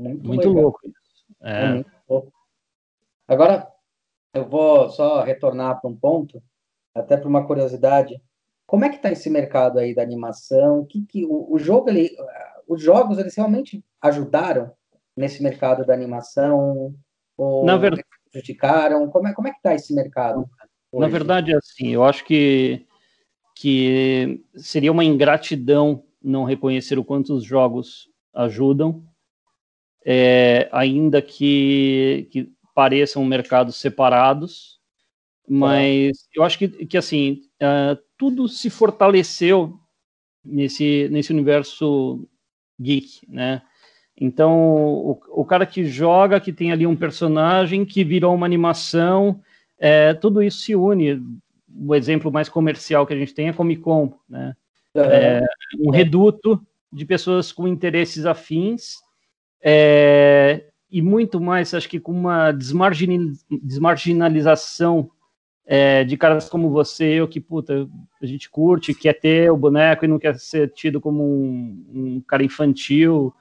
[0.00, 1.26] Muito, muito louco isso.
[1.42, 1.74] É.
[1.74, 2.32] Muito louco.
[3.28, 3.70] Agora,
[4.32, 6.42] eu vou só retornar para um ponto,
[6.94, 8.18] até para uma curiosidade.
[8.72, 10.86] Como é que está esse mercado aí da animação?
[10.86, 12.08] Que, que o, o jogo, ele,
[12.66, 14.72] os jogos, eles realmente ajudaram
[15.14, 16.94] nesse mercado da animação?
[17.36, 19.10] Ou Na verdade, prejudicaram?
[19.10, 20.48] Como é, como é que está esse mercado?
[20.90, 21.00] Hoje?
[21.02, 22.86] Na verdade, assim, eu acho que,
[23.54, 29.04] que seria uma ingratidão não reconhecer o quanto os jogos ajudam,
[30.02, 34.80] é, ainda que, que pareçam mercados separados,
[35.48, 39.78] Mas eu acho que, que assim, uh, tudo se fortaleceu
[40.44, 42.26] nesse, nesse universo
[42.80, 43.62] geek, né?
[44.16, 49.40] Então, o, o, cara que joga, que tem ali um personagem que virou uma animação,
[49.78, 51.20] é, tudo isso se une.
[51.74, 54.54] O exemplo mais comercial que a gente tem é Comic Con, né?
[54.94, 55.40] É,
[55.80, 56.60] um reduto
[56.92, 58.98] de pessoas com interesses afins
[59.62, 65.10] é, e muito mais, acho que com uma desmarginalização
[65.66, 67.88] é, de caras como você, eu que, puta,
[68.20, 72.20] a gente curte, quer ter o boneco e não quer ser tido como um, um
[72.26, 73.32] cara infantil,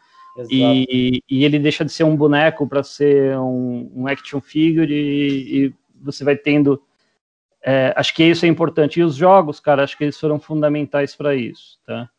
[0.50, 5.66] e, e, ele deixa de ser um boneco para ser um, um, action figure, e,
[5.66, 6.82] e você vai tendo.
[7.64, 9.00] É, acho que isso é importante.
[9.00, 12.10] E os jogos, cara, acho que eles foram fundamentais para isso, tá?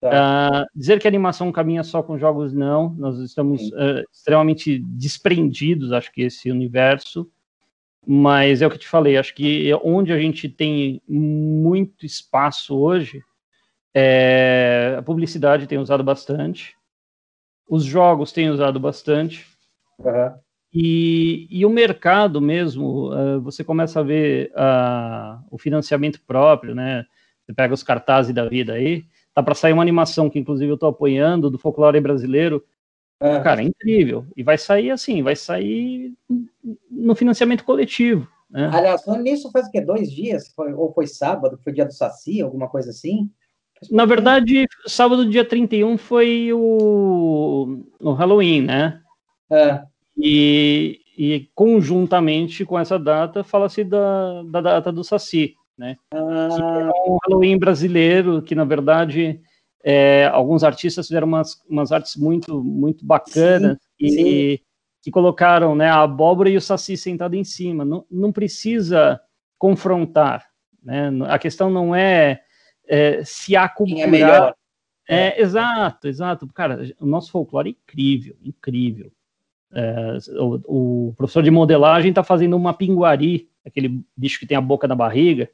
[0.00, 0.66] tá.
[0.66, 2.90] Uh, dizer que a animação caminha só com jogos, não.
[2.98, 7.30] Nós estamos uh, extremamente desprendidos, acho que, esse universo.
[8.06, 12.76] Mas é o que eu te falei, acho que onde a gente tem muito espaço
[12.76, 13.22] hoje,
[13.94, 16.74] é, a publicidade tem usado bastante,
[17.68, 19.46] os jogos têm usado bastante,
[19.98, 20.34] uhum.
[20.72, 27.04] e, e, o mercado mesmo, uh, você começa a ver uh, o financiamento próprio, né?
[27.44, 30.74] Você pega os cartazes da vida aí, tá para sair uma animação que inclusive eu
[30.74, 32.64] estou apoiando do folclore brasileiro,
[33.20, 33.40] é.
[33.40, 34.26] Cara, é incrível.
[34.34, 36.14] E vai sair assim, vai sair
[36.90, 38.26] no financiamento coletivo.
[38.50, 38.70] Né?
[38.72, 39.80] Aliás, nisso faz o quê?
[39.80, 40.50] Dois dias?
[40.54, 43.30] Foi, ou foi sábado, foi dia do Saci, alguma coisa assim?
[43.90, 49.00] Na verdade, sábado, dia 31, foi o, o Halloween, né?
[49.50, 49.82] É.
[50.16, 55.96] E, e conjuntamente com essa data, fala-se da, da data do Saci, né?
[56.12, 56.48] Ah.
[56.50, 59.40] Que é um Halloween brasileiro, que na verdade
[59.82, 64.64] é, alguns artistas fizeram umas, umas artes muito, muito bacanas sim, e, sim.
[65.02, 67.84] que colocaram né, a abóbora e o saci sentado em cima.
[67.84, 69.20] Não, não precisa
[69.58, 70.46] confrontar.
[70.82, 71.10] Né?
[71.28, 72.42] A questão não é,
[72.86, 74.02] é se há cultura.
[74.02, 74.54] É melhor.
[75.08, 76.46] É, exato, exato.
[76.54, 79.10] Cara, o nosso folclore é incrível, incrível.
[79.72, 84.60] É, o, o, professor de modelagem está fazendo uma pinguari, aquele bicho que tem a
[84.60, 85.50] boca na barriga,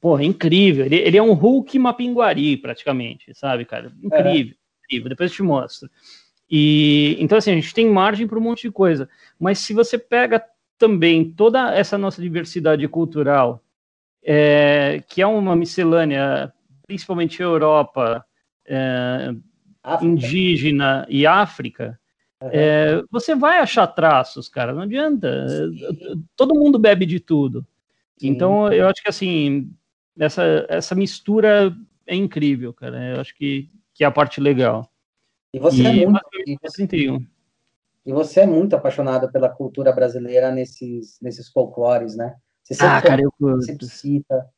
[0.00, 0.86] Porra, incrível.
[0.86, 3.92] Ele, ele é um Hulk Mapinguari, praticamente, sabe, cara?
[4.02, 4.84] Incrível, é.
[4.84, 5.08] incrível.
[5.08, 5.90] Depois eu te mostro.
[6.50, 9.08] E então, assim, a gente tem margem para um monte de coisa.
[9.38, 10.42] Mas se você pega
[10.78, 13.62] também toda essa nossa diversidade cultural,
[14.22, 16.52] é, que é uma miscelânea,
[16.86, 18.24] principalmente Europa,
[18.66, 19.34] é,
[20.00, 21.98] indígena e África,
[22.42, 22.50] uhum.
[22.52, 24.72] é, você vai achar traços, cara.
[24.72, 25.46] Não adianta.
[25.48, 26.24] Sim.
[26.36, 27.66] Todo mundo bebe de tudo.
[28.16, 28.28] Sim.
[28.28, 29.70] Então, eu acho que assim,
[30.18, 31.74] essa, essa mistura
[32.06, 33.14] é incrível, cara.
[33.14, 34.90] Eu acho que, que é a parte legal.
[35.52, 36.28] E você é e, é muito.
[36.46, 37.26] E você, 31.
[38.04, 42.36] e você é muito apaixonado pela cultura brasileira nesses, nesses folclores, né?
[42.64, 43.64] Você ah, cara, eu curto.
[43.64, 44.48] Você cita.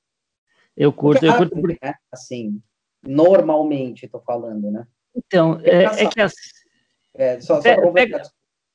[0.76, 1.60] Eu curto, eu curto.
[1.60, 1.78] Porque...
[1.82, 1.94] Né?
[2.10, 2.60] Assim,
[3.02, 4.86] normalmente, tô falando, né?
[5.14, 6.34] Então, é, é, que as.
[7.14, 8.22] É, só, só é, pega...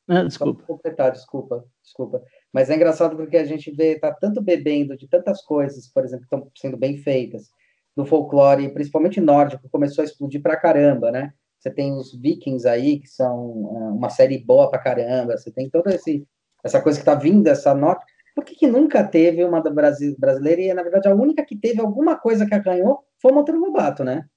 [0.07, 0.63] ah, desculpa.
[0.63, 2.23] Completar, desculpa, desculpa.
[2.55, 6.25] Mas é engraçado porque a gente vê, tá tanto bebendo de tantas coisas, por exemplo,
[6.25, 7.49] que estão sendo bem feitas,
[7.93, 11.33] do folclore, principalmente nórdico, começou a explodir pra caramba, né?
[11.59, 15.69] Você tem os Vikings aí, que são uh, uma série boa pra caramba, você tem
[15.69, 16.25] toda esse,
[16.63, 18.05] essa coisa que tá vindo, essa nota.
[18.33, 20.61] Por que, que nunca teve uma brasileira?
[20.61, 24.01] E, na verdade, a única que teve alguma coisa que arranhou foi o Monteiro Lobato,
[24.01, 24.29] né?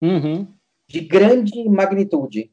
[0.00, 0.46] Uhum.
[0.88, 2.52] De grande magnitude.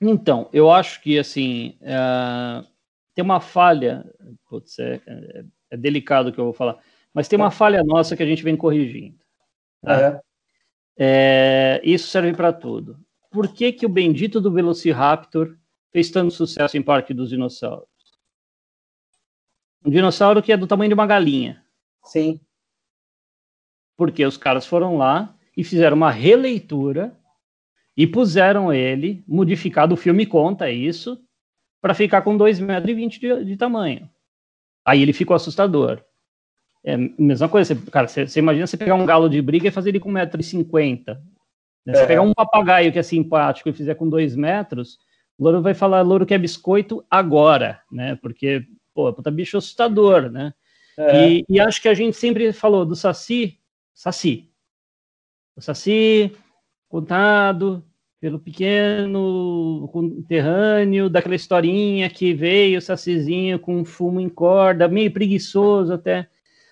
[0.00, 2.75] Então, eu acho que, assim, uh
[3.16, 4.04] tem uma falha,
[4.46, 6.78] putz, é, é, é, delicado o que eu vou falar,
[7.14, 9.18] mas tem uma falha nossa que a gente vem corrigindo.
[9.82, 10.20] Tá?
[10.98, 11.80] É.
[11.82, 12.98] isso serve para tudo.
[13.30, 15.56] Por que, que o bendito do Velociraptor
[15.90, 17.88] fez tanto sucesso em Parque dos Dinossauros?
[19.84, 21.64] Um dinossauro que é do tamanho de uma galinha.
[22.04, 22.38] Sim.
[23.96, 27.18] Porque os caras foram lá e fizeram uma releitura
[27.96, 31.25] e puseram ele, modificado, o filme conta isso,
[31.80, 34.08] para ficar com 2,20 metros de, de tamanho.
[34.84, 36.02] Aí ele ficou assustador.
[36.84, 39.66] É a mesma coisa, você, cara, você, você, imagina você pegar um galo de briga
[39.66, 41.18] e fazer ele com 1,50m.
[41.84, 41.94] Né?
[41.94, 42.06] Você é.
[42.06, 44.98] pegar um papagaio que é simpático e fizer com 2 metros,
[45.38, 48.16] o louro vai falar, louro quer biscoito agora, né?
[48.16, 48.64] Porque,
[48.94, 50.54] pô, puta bicho assustador, né?
[50.98, 51.28] É.
[51.28, 53.60] E, e, acho que a gente sempre falou do Saci,
[53.92, 54.50] Saci.
[55.54, 56.34] O Saci,
[56.88, 57.84] contado,
[58.20, 65.10] pelo pequeno conterrâneo, daquela historinha que veio o Sacizinho com um fumo em corda, meio
[65.10, 66.28] preguiçoso até.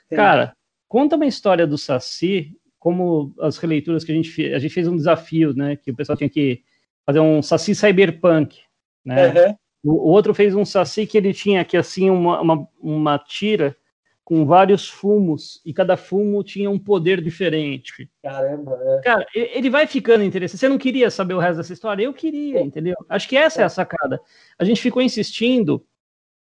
[0.09, 0.17] Sim.
[0.17, 0.57] Cara,
[0.89, 4.89] conta uma história do Saci, como as releituras que a gente fez, a gente fez
[4.89, 6.63] um desafio, né, que o pessoal tinha que
[7.05, 8.61] fazer um Saci cyberpunk,
[9.05, 9.29] né?
[9.29, 9.57] Uhum.
[9.85, 13.77] O, o, outro fez um Saci que ele tinha aqui assim uma, uma, uma tira
[14.25, 18.11] com vários fumos e cada fumo tinha um poder diferente.
[18.23, 19.01] Caramba, é.
[19.03, 20.59] Cara, ele vai ficando interessante.
[20.59, 22.05] Você não queria saber o resto dessa história?
[22.05, 22.97] Eu queria, entendeu?
[23.09, 24.19] Acho que essa é a sacada.
[24.59, 25.85] A gente ficou insistindo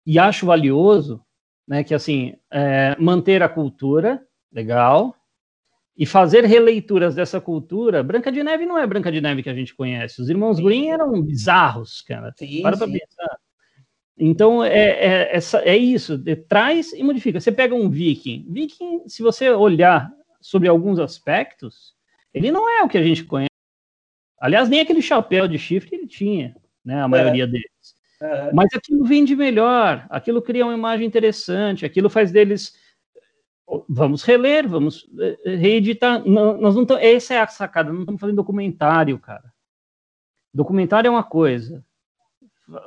[0.05, 1.21] e acho valioso,
[1.67, 5.13] né, que assim, é, manter a cultura, legal,
[5.97, 8.01] e fazer releituras dessa cultura.
[8.01, 10.21] Branca de Neve não é Branca de Neve que a gente conhece.
[10.21, 12.31] Os irmãos Grimm eram bizarros, cara.
[12.37, 13.37] Sim, Para pra pensar.
[14.17, 17.39] Então é, é, é, é isso, de, traz e modifica.
[17.39, 18.45] Você pega um viking.
[18.49, 20.11] Viking, se você olhar
[20.41, 21.95] sobre alguns aspectos,
[22.33, 23.47] ele não é o que a gente conhece.
[24.39, 27.01] Aliás, nem aquele chapéu de chifre ele tinha, né?
[27.01, 27.07] A é.
[27.07, 27.95] maioria deles.
[28.19, 28.51] É.
[28.51, 32.75] Mas aquilo vende melhor, aquilo cria uma imagem interessante, aquilo faz deles.
[33.87, 36.25] Vamos reler, vamos eh, reeditar.
[36.25, 39.53] Não, nós não tamo, essa é a sacada, não estamos fazendo documentário, cara.
[40.53, 41.85] Documentário é uma coisa,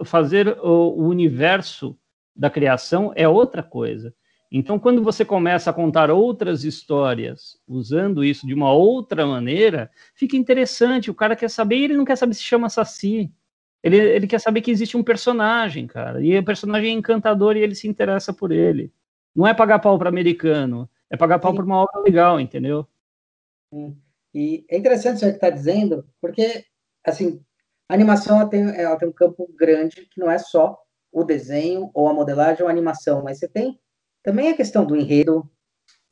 [0.05, 1.97] fazer o, o universo
[2.35, 4.15] da criação é outra coisa.
[4.53, 10.37] Então, quando você começa a contar outras histórias usando isso de uma outra maneira, fica
[10.37, 11.11] interessante.
[11.11, 13.33] O cara quer saber ele não quer saber se chama Saci.
[13.83, 16.21] Ele, ele quer saber que existe um personagem, cara.
[16.21, 18.93] E o personagem é encantador e ele se interessa por ele.
[19.35, 22.87] Não é pagar pau para americano, é pagar pau para uma obra legal, entendeu?
[24.35, 26.65] E é interessante isso que está dizendo, porque,
[27.05, 27.41] assim,
[27.91, 30.79] a animação ela tem, ela tem um campo grande que não é só
[31.11, 33.81] o desenho ou a modelagem ou a animação, mas você tem
[34.23, 35.51] também a questão do enredo,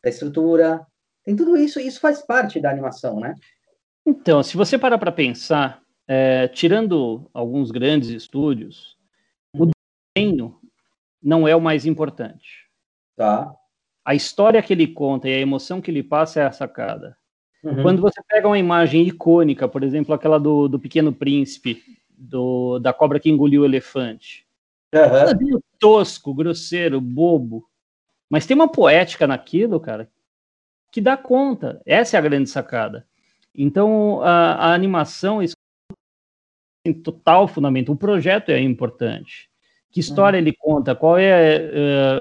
[0.02, 0.84] da estrutura,
[1.22, 3.36] tem tudo isso, e isso faz parte da animação, né?
[4.04, 8.98] Então, se você parar para pensar, é, tirando alguns grandes estúdios,
[9.54, 9.70] o
[10.16, 10.58] desenho
[11.22, 12.68] não é o mais importante.
[13.14, 13.54] Tá.
[14.04, 17.16] A história que ele conta e a emoção que ele passa é a sacada.
[17.62, 17.82] Uhum.
[17.82, 21.82] Quando você pega uma imagem icônica, por exemplo, aquela do, do Pequeno Príncipe,
[22.16, 24.46] do, da cobra que engoliu o elefante.
[24.94, 25.60] Uhum.
[25.78, 27.68] tosco, grosseiro, bobo.
[28.30, 30.10] Mas tem uma poética naquilo, cara,
[30.90, 31.80] que dá conta.
[31.84, 33.06] Essa é a grande sacada.
[33.54, 35.56] Então, a, a animação, isso
[36.84, 37.92] tem total fundamento.
[37.92, 39.50] O projeto é importante.
[39.90, 40.42] Que história uhum.
[40.42, 40.94] ele conta?
[40.94, 41.58] Qual é,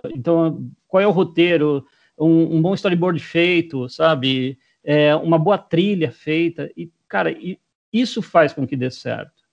[0.03, 1.85] uh, então, qual é o roteiro?
[2.17, 4.57] Um, um bom storyboard feito, sabe?
[4.87, 7.59] É, uma boa trilha feita, e, cara, e,
[7.91, 9.43] isso faz com que dê certo.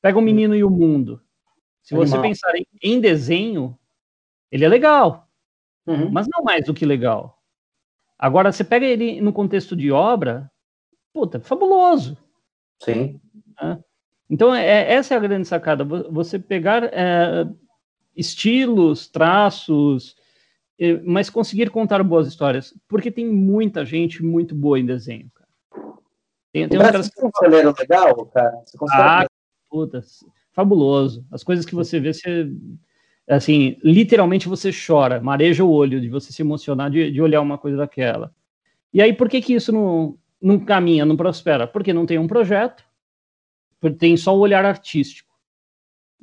[0.00, 0.24] Pega o hum.
[0.24, 1.20] Menino e o Mundo.
[1.82, 3.76] Se você pensar em, em, desenho,
[4.52, 5.28] ele é legal,
[5.84, 6.10] uhum.
[6.10, 7.42] mas não mais do que legal.
[8.16, 10.48] Agora, você pega ele no contexto de obra,
[11.12, 12.16] puta, fabuloso.
[12.80, 13.20] Sim.
[14.30, 15.84] Então, é, essa é a grande sacada.
[15.84, 17.46] Você pegar é,
[18.16, 20.16] estilos, traços,
[21.04, 25.48] mas conseguir contar boas histórias, porque tem muita gente muito boa em desenho, cara.
[26.52, 27.30] Tem, tem caras um
[27.78, 28.62] legal, cara.
[28.64, 29.02] Você consegue...
[29.02, 29.26] Ah,
[29.70, 30.00] puta,
[30.52, 31.26] fabuloso.
[31.30, 32.48] As coisas que você vê, você
[33.28, 37.58] assim, literalmente você chora, mareja o olho de você se emocionar de, de olhar uma
[37.58, 38.32] coisa daquela.
[38.92, 41.66] E aí, por que que isso não, não caminha, não prospera?
[41.66, 42.84] Porque não tem um projeto,
[43.80, 45.33] porque tem só o olhar artístico.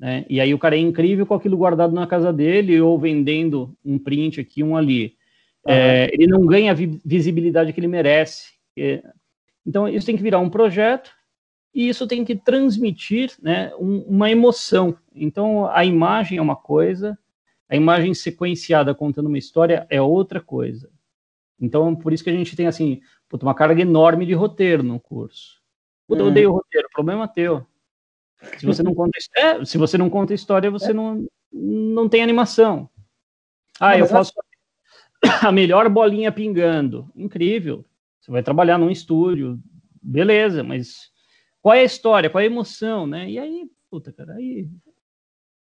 [0.01, 0.25] Né?
[0.27, 3.99] E aí o cara é incrível com aquilo guardado na casa dele ou vendendo um
[3.99, 5.15] print aqui, um ali.
[5.63, 5.71] Uhum.
[5.71, 6.75] É, ele não ganha a
[7.05, 8.53] visibilidade que ele merece.
[8.75, 9.03] É,
[9.63, 11.11] então isso tem que virar um projeto
[11.71, 14.97] e isso tem que transmitir né, um, uma emoção.
[15.13, 17.15] Então a imagem é uma coisa,
[17.69, 20.89] a imagem sequenciada contando uma história é outra coisa.
[21.59, 23.01] Então por isso que a gente tem assim
[23.39, 25.61] uma carga enorme de roteiro no curso.
[26.07, 27.67] Puta, eu odeio o roteiro, problema teu.
[28.57, 30.93] Se você não conta, é, se você não conta história, você é.
[30.93, 32.89] não, não tem animação.
[33.79, 34.33] Ah, não, eu faço
[35.43, 37.11] a melhor bolinha pingando.
[37.15, 37.85] Incrível.
[38.19, 39.59] Você vai trabalhar num estúdio,
[40.01, 41.11] beleza, mas
[41.61, 43.29] qual é a história, qual é a emoção, né?
[43.29, 44.67] E aí, puta, cara, aí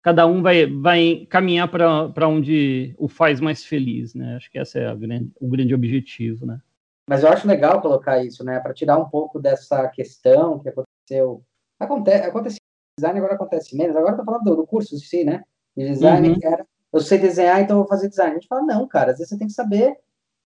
[0.02, 4.36] cada um vai, vai caminhar para onde o faz mais feliz, né?
[4.36, 6.60] Acho que esse é grande, o grande objetivo, né?
[7.08, 8.60] Mas eu acho legal colocar isso, né?
[8.60, 11.44] Para tirar um pouco dessa questão que aconteceu.
[11.80, 12.60] Aconte, aconteceu
[13.00, 13.96] design agora acontece menos.
[13.96, 15.44] Agora eu tô falando do, do curso em si, né?
[15.76, 16.40] De design, uhum.
[16.44, 18.32] era, eu sei desenhar, então eu vou fazer design.
[18.32, 19.98] A gente fala, não, cara, às vezes você tem que saber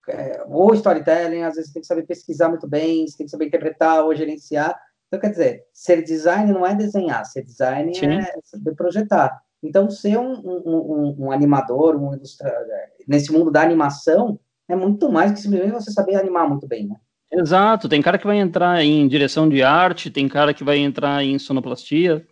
[0.08, 3.32] é, ou storytelling, às vezes você tem que saber pesquisar muito bem, você tem que
[3.32, 4.80] saber interpretar ou gerenciar.
[5.08, 8.20] Então, quer dizer, ser design não é desenhar, ser design Sim.
[8.20, 9.42] é saber projetar.
[9.62, 12.66] Então, ser um, um, um, um animador, um ilustrador,
[13.08, 16.96] nesse mundo da animação, é muito mais que simplesmente você saber animar muito bem, né?
[17.32, 21.24] Exato, tem cara que vai entrar em direção de arte, tem cara que vai entrar
[21.24, 22.26] em sonoplastia,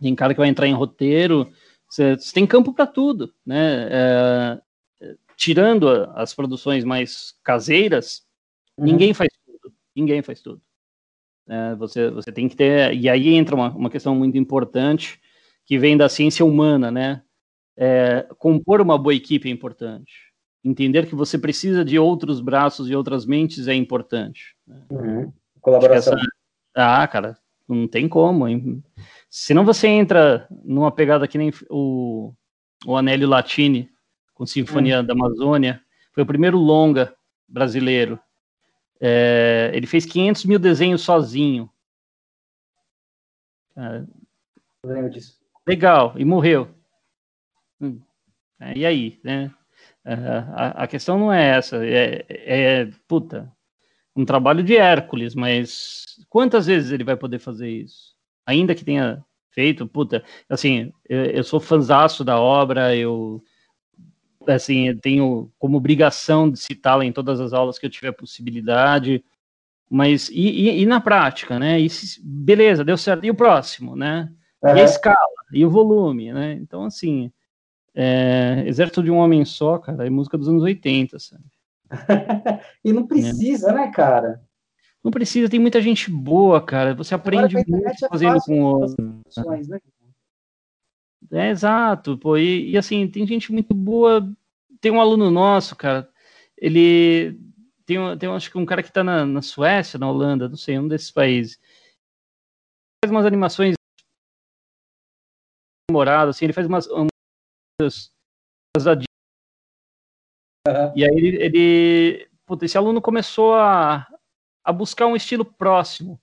[0.00, 1.50] tem cara que vai entrar em roteiro,
[1.88, 3.88] você, você tem campo para tudo, né?
[3.90, 4.60] É,
[5.36, 8.26] tirando as produções mais caseiras,
[8.76, 8.86] uhum.
[8.86, 10.60] ninguém faz tudo, ninguém faz tudo.
[11.48, 15.18] É, você, você tem que ter, e aí entra uma, uma questão muito importante
[15.64, 17.22] que vem da ciência humana, né?
[17.76, 20.12] É, compor uma boa equipe é importante.
[20.64, 24.56] entender que você precisa de outros braços e outras mentes é importante.
[24.66, 24.82] Né?
[24.90, 25.32] Uhum.
[25.60, 26.14] Colaboração.
[26.14, 26.26] Essa...
[26.74, 27.38] Ah, cara,
[27.68, 28.48] não tem como.
[28.48, 28.82] Hein?
[29.30, 32.32] Senão você entra numa pegada que nem o,
[32.86, 33.90] o Anélio Latini,
[34.34, 35.06] com Sinfonia uhum.
[35.06, 35.82] da Amazônia.
[36.12, 37.14] Foi o primeiro longa
[37.46, 38.18] brasileiro.
[39.00, 41.70] É, ele fez 500 mil desenhos sozinho.
[43.76, 44.04] É.
[45.66, 46.68] Legal, e morreu.
[47.80, 48.00] Hum,
[48.58, 49.54] é, e aí, né?
[50.04, 53.52] É, a, a, questão não é essa, é, é, puta,
[54.16, 58.17] um trabalho de Hércules, mas quantas vezes ele vai poder fazer isso?
[58.48, 63.44] Ainda que tenha feito, puta, assim, eu, eu sou fanzaço da obra, eu
[64.46, 69.22] assim, tenho como obrigação de citá-la em todas as aulas que eu tiver possibilidade,
[69.90, 71.78] mas e, e, e na prática, né?
[71.78, 73.26] E se, beleza, deu certo.
[73.26, 74.32] E o próximo, né?
[74.62, 74.76] Uhum.
[74.76, 75.18] E a escala,
[75.52, 76.54] e o volume, né?
[76.54, 77.30] Então, assim,
[77.94, 81.44] é, Exército de um Homem Só, cara, é música dos anos 80, sabe?
[82.82, 83.74] e não precisa, é.
[83.74, 84.40] né, cara?
[85.02, 86.94] Não precisa, tem muita gente boa, cara.
[86.94, 88.96] Você aprende muito é fazendo com outros.
[89.68, 89.80] Né?
[91.32, 92.36] É, exato, pô.
[92.36, 94.28] E, e, assim, tem gente muito boa.
[94.80, 96.08] Tem um aluno nosso, cara.
[96.56, 97.38] Ele
[97.86, 100.78] tem, tem acho que um cara que tá na, na Suécia, na Holanda, não sei,
[100.78, 101.58] um desses países.
[103.02, 103.74] Faz umas animações
[105.90, 108.12] moradas, assim, ele faz umas, umas.
[110.94, 114.06] E aí ele, ele puta, esse aluno começou a,
[114.68, 116.20] a buscar um estilo próximo.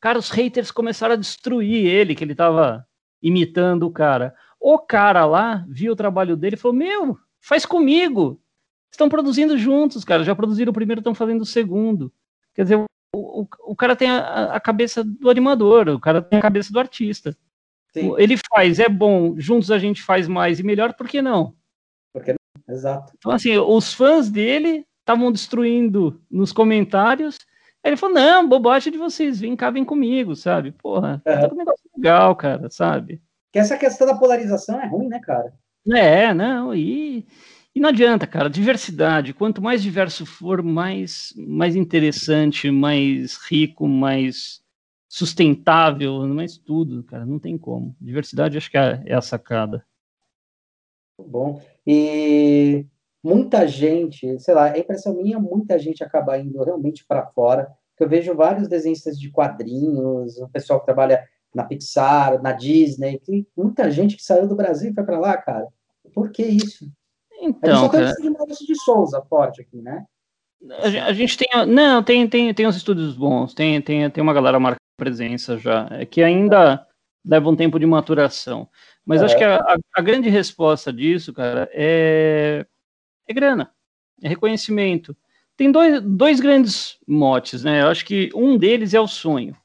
[0.00, 2.86] Cara, os haters começaram a destruir ele, que ele tava
[3.20, 4.34] imitando o cara.
[4.60, 8.40] O cara lá viu o trabalho dele e falou: Meu, faz comigo.
[8.90, 10.22] Estão produzindo juntos, cara.
[10.22, 12.12] Já produziram o primeiro, estão fazendo o segundo.
[12.54, 16.38] Quer dizer, o, o, o cara tem a, a, cabeça do animador, o cara tem
[16.38, 17.36] a cabeça do artista.
[17.92, 18.14] Sim.
[18.16, 21.54] Ele faz, é bom, juntos a gente faz mais e melhor, por que não?
[22.12, 22.34] Porque
[22.68, 23.12] Exato.
[23.16, 27.38] Então, assim, os fãs dele estavam destruindo nos comentários.
[27.88, 30.72] Aí ele falou: não, bobagem de vocês, vem cá, vem comigo, sabe?
[30.72, 31.38] Porra, é.
[31.38, 33.22] tá um negócio legal, cara, sabe?
[33.50, 35.54] Que essa questão da polarização é ruim, né, cara?
[35.90, 37.26] É, não, e,
[37.74, 44.60] e não adianta, cara, diversidade, quanto mais diverso for, mais, mais interessante, mais rico, mais
[45.08, 47.96] sustentável, mais tudo, cara, não tem como.
[47.98, 49.82] Diversidade acho que é, é a sacada.
[51.18, 52.84] Bom, e
[53.22, 58.04] muita gente, sei lá, a impressão minha, muita gente acaba indo realmente para fora, que
[58.04, 61.22] eu vejo vários desenhistas de quadrinhos, o pessoal que trabalha
[61.52, 65.36] na Pixar, na Disney, tem muita gente que saiu do Brasil e foi para lá,
[65.36, 65.66] cara.
[66.14, 66.88] Por que isso?
[67.42, 68.46] Então, a gente só tem cara...
[68.54, 70.04] de Souza forte aqui, né?
[70.80, 74.58] A gente tem, não, tem, tem, tem uns estúdios bons, tem, tem, tem uma galera
[74.58, 76.84] marcando presença já, é que ainda
[77.24, 78.68] leva um tempo de maturação.
[79.04, 79.24] Mas é.
[79.24, 82.66] acho que a, a, a, grande resposta disso, cara, é,
[83.26, 83.72] é grana,
[84.22, 85.16] é reconhecimento.
[85.58, 87.82] Tem dois, dois grandes motes, né?
[87.82, 89.56] Eu acho que um deles é o sonho.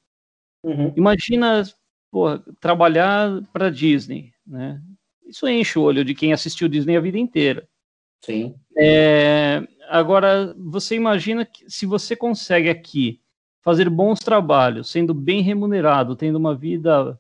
[0.64, 0.92] Uhum.
[0.98, 1.64] Imagina
[2.12, 4.82] porra, trabalhar para Disney, né?
[5.24, 7.70] Isso enche o olho de quem assistiu Disney a vida inteira.
[8.22, 8.56] Sim.
[8.76, 13.22] É, agora, você imagina que se você consegue aqui
[13.62, 17.20] fazer bons trabalhos, sendo bem remunerado, tendo uma vida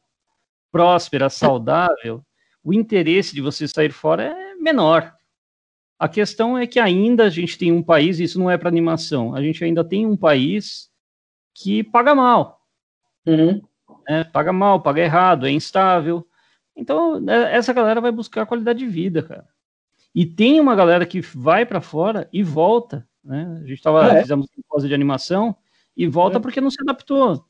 [0.72, 2.26] próspera, saudável,
[2.64, 5.14] o interesse de você sair fora é menor.
[5.98, 9.34] A questão é que ainda a gente tem um país, isso não é para animação,
[9.36, 10.92] a gente ainda tem um país
[11.54, 12.62] que paga mal.
[13.26, 13.62] Uhum.
[14.08, 16.28] É, paga mal, paga errado, é instável.
[16.76, 19.48] Então, é, essa galera vai buscar qualidade de vida, cara.
[20.14, 23.08] E tem uma galera que vai para fora e volta.
[23.24, 23.62] Né?
[23.64, 24.22] A gente tava, é.
[24.22, 25.56] fizemos um de animação
[25.96, 26.42] e volta é.
[26.42, 27.46] porque não se adaptou.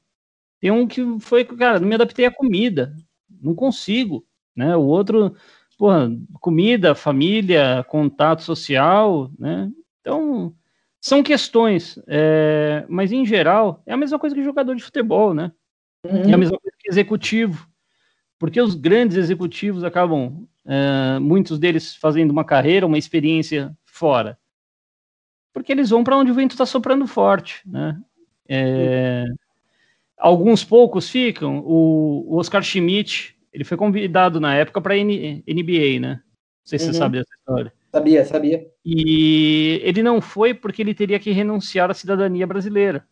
[0.59, 2.95] Tem um que foi, cara, não me adaptei à comida
[3.43, 4.25] não consigo,
[4.55, 4.75] né?
[4.75, 5.35] O outro,
[5.78, 9.71] porra, comida, família, contato social, né?
[10.01, 10.53] Então,
[10.99, 15.51] são questões, é, mas em geral, é a mesma coisa que jogador de futebol, né?
[16.05, 16.30] Uhum.
[16.30, 17.67] É a mesma coisa que executivo,
[18.39, 24.38] porque os grandes executivos acabam, é, muitos deles fazendo uma carreira, uma experiência fora,
[25.53, 27.99] porque eles vão para onde o vento está soprando forte, né?
[28.47, 29.36] É, uhum.
[30.17, 31.59] Alguns poucos ficam.
[31.59, 36.16] O, o Oscar Schmidt, ele foi convidado na época para NBA, né?
[36.16, 36.93] Não sei se uhum.
[36.93, 37.74] você sabe dessa história.
[37.91, 38.68] Sabia, sabia.
[38.84, 43.08] E ele não foi porque ele teria que renunciar à cidadania brasileira.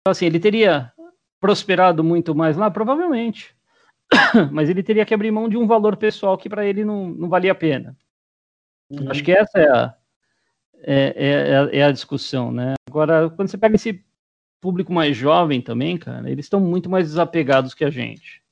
[0.00, 0.92] Então, assim, ele teria
[1.38, 2.70] prosperado muito mais lá?
[2.70, 3.54] Provavelmente.
[4.52, 7.28] Mas ele teria que abrir mão de um valor pessoal que para ele não, não
[7.28, 7.94] valia a pena.
[8.90, 9.10] Uhum.
[9.10, 9.94] Acho que essa é a,
[10.82, 12.74] é, é, é, a discussão, né?
[12.88, 14.02] Agora, quando você pega esse
[14.60, 18.42] público mais jovem também, cara, eles estão muito mais desapegados que a gente.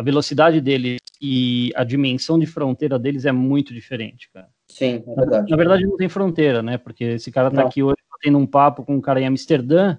[0.00, 4.48] A velocidade deles e a dimensão de fronteira deles é muito diferente, cara.
[4.66, 5.50] Sim, é verdade.
[5.50, 6.78] Na, verdade, não tem fronteira, né?
[6.78, 7.66] Porque esse cara tá não.
[7.68, 9.98] aqui hoje tendo um papo com um cara em Amsterdã,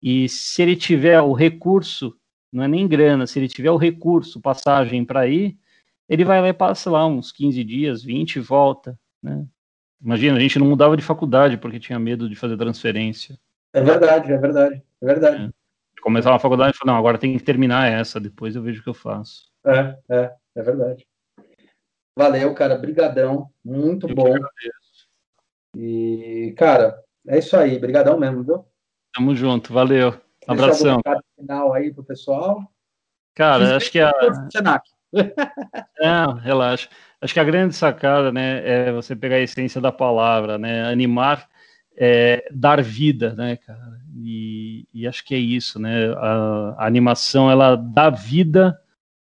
[0.00, 2.16] e se ele tiver o recurso,
[2.52, 5.58] não é nem grana, se ele tiver o recurso, passagem para ir,
[6.08, 9.44] ele vai lá e passa lá uns 15 dias, 20 e volta, né?
[10.00, 13.36] Imagina, a gente não mudava de faculdade porque tinha medo de fazer transferência.
[13.72, 15.44] É verdade, é verdade, é verdade.
[15.46, 15.65] É.
[16.02, 18.82] Começar uma faculdade e falar, não, agora tem que terminar essa, depois eu vejo o
[18.84, 19.50] que eu faço.
[19.64, 21.06] É, é, é verdade.
[22.16, 24.34] Valeu, cara, brigadão, muito eu bom.
[25.76, 28.64] E, cara, é isso aí, brigadão mesmo, viu?
[29.14, 30.14] Tamo junto, valeu.
[30.48, 31.00] Um abração.
[31.36, 32.62] Final aí pro pessoal.
[33.34, 34.12] Cara, acho que a...
[36.00, 36.88] Não, relaxa.
[37.20, 41.48] Acho que a grande sacada, né, é você pegar a essência da palavra, né, animar,
[41.96, 44.00] é, dar vida, né, cara.
[44.18, 46.12] E, e, acho que é isso, né.
[46.16, 48.78] A, a, animação ela dá vida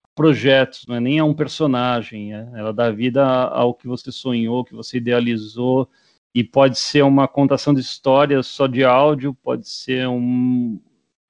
[0.03, 4.11] a projetos, não é nem a um personagem, é, ela dá vida ao que você
[4.11, 5.89] sonhou, que você idealizou.
[6.34, 10.80] E pode ser uma contação de histórias só de áudio, pode ser um,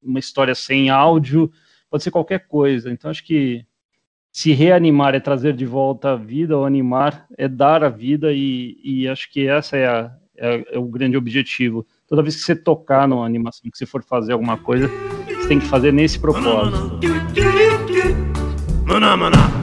[0.03, 1.49] uma história sem áudio,
[1.89, 2.91] pode ser qualquer coisa.
[2.91, 3.65] Então acho que
[4.31, 8.77] se reanimar é trazer de volta a vida, ou animar é dar a vida, e,
[8.83, 11.85] e acho que essa é, a, é, é, o grande objetivo.
[12.07, 14.89] Toda vez que você tocar numa animação, que você for fazer alguma coisa,
[15.27, 16.99] você tem que fazer nesse propósito.
[18.85, 19.58] Maná, maná.